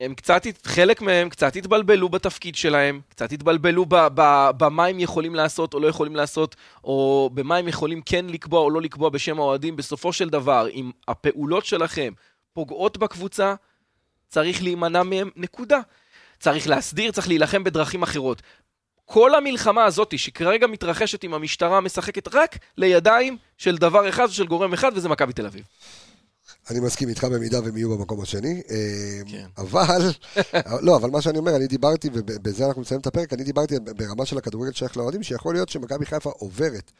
[0.00, 5.34] הם קצת, חלק מהם קצת התבלבלו בתפקיד שלהם, קצת התבלבלו ב- ב- במה הם יכולים
[5.34, 9.38] לעשות או לא יכולים לעשות, או במה הם יכולים כן לקבוע או לא לקבוע בשם
[9.38, 9.76] האוהדים.
[9.76, 12.12] בסופו של דבר, אם הפעולות שלכם
[12.52, 13.54] פוגעות בקבוצה,
[14.28, 15.78] צריך להימנע מהם, נקודה.
[16.40, 18.42] צריך להסדיר, צריך להילחם בדרכים אחרות.
[19.12, 24.72] כל המלחמה הזאת שכרגע מתרחשת עם המשטרה משחקת רק לידיים של דבר אחד ושל גורם
[24.72, 25.64] אחד, וזה מכבי תל אביב.
[26.70, 28.76] אני מסכים איתך במידה והם יהיו במקום השני, אה,
[29.26, 29.46] כן.
[29.58, 30.10] אבל,
[30.86, 34.26] לא, אבל מה שאני אומר, אני דיברתי, ובזה אנחנו נסיים את הפרק, אני דיברתי ברמה
[34.26, 36.92] של הכדורגל שייך לאוהדים, שיכול להיות שמכבי חיפה עוברת.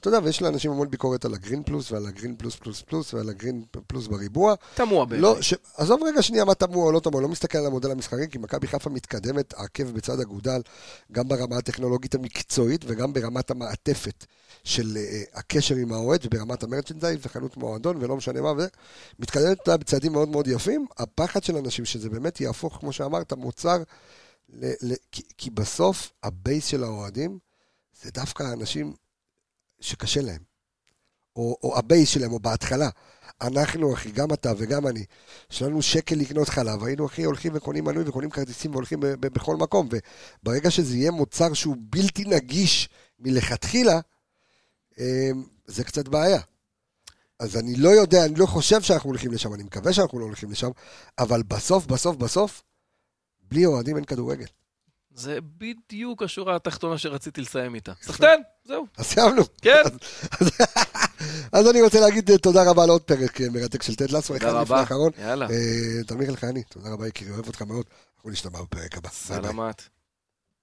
[0.00, 2.82] אתה יודע, ויש לאנשים המון ביקורת על ה Green Plus ועל ה Green Plus plus
[2.82, 4.54] plus ועל ה Green Plus בריבוע.
[4.74, 5.22] תמוה בעיניי.
[5.22, 5.54] לא, ש...
[5.76, 8.66] עזוב רגע שנייה מה תמוה או לא תמוה, לא מסתכל על המודל המסחרי, כי מכבי
[8.66, 10.60] חיפה מתקדמת עקב בצד אגודל,
[11.12, 14.24] גם ברמה הטכנולוגית המקצועית וגם ברמת המעטפת
[14.64, 18.52] של אה, הקשר עם האוהד וברמת ה merchandise וחנות מועדון ולא משנה מה,
[19.18, 20.86] ומתקדמת בצעדים מאוד מאוד יפים.
[20.98, 23.76] הפחד של אנשים שזה באמת יהפוך, כמו שאמרת, מוצר,
[24.48, 24.72] ל...
[24.82, 24.94] ל...
[25.12, 27.38] כי, כי בסוף ה base של האוהדים
[28.02, 28.94] זה דווקא האנשים
[29.86, 30.42] שקשה להם.
[31.36, 32.88] או, או הבייס שלהם, או בהתחלה.
[33.40, 35.04] אנחנו, אחי, גם אתה וגם אני,
[35.50, 39.88] יש לנו שקל לקנות חלב, היינו, אחי, הולכים וקונים מנוי וקונים כרטיסים והולכים בכל מקום,
[40.42, 44.00] וברגע שזה יהיה מוצר שהוא בלתי נגיש מלכתחילה,
[44.98, 45.04] אמ,
[45.66, 46.40] זה קצת בעיה.
[47.38, 50.50] אז אני לא יודע, אני לא חושב שאנחנו הולכים לשם, אני מקווה שאנחנו לא הולכים
[50.50, 50.70] לשם,
[51.18, 52.62] אבל בסוף, בסוף, בסוף,
[53.50, 54.46] בלי אוהדים אין כדורגל.
[55.16, 57.92] זה בדיוק השורה התחתונה שרציתי לסיים איתה.
[58.02, 58.86] סחטיין, זהו.
[58.96, 59.42] אז סיימנו.
[59.62, 59.82] כן.
[61.52, 64.36] אז, אני רוצה להגיד אה, תודה רבה על עוד פרק אה, מרתק של טד לסו,
[64.36, 64.76] אחד לפני.
[64.76, 65.10] האחרון.
[65.18, 65.46] יאללה.
[65.50, 67.84] אה, תמיר אלחייני, תודה רבה יקירי, אוהב אותך מאוד.
[68.16, 69.08] אנחנו נשתמע בפרק הבא.
[69.08, 69.88] סלמת.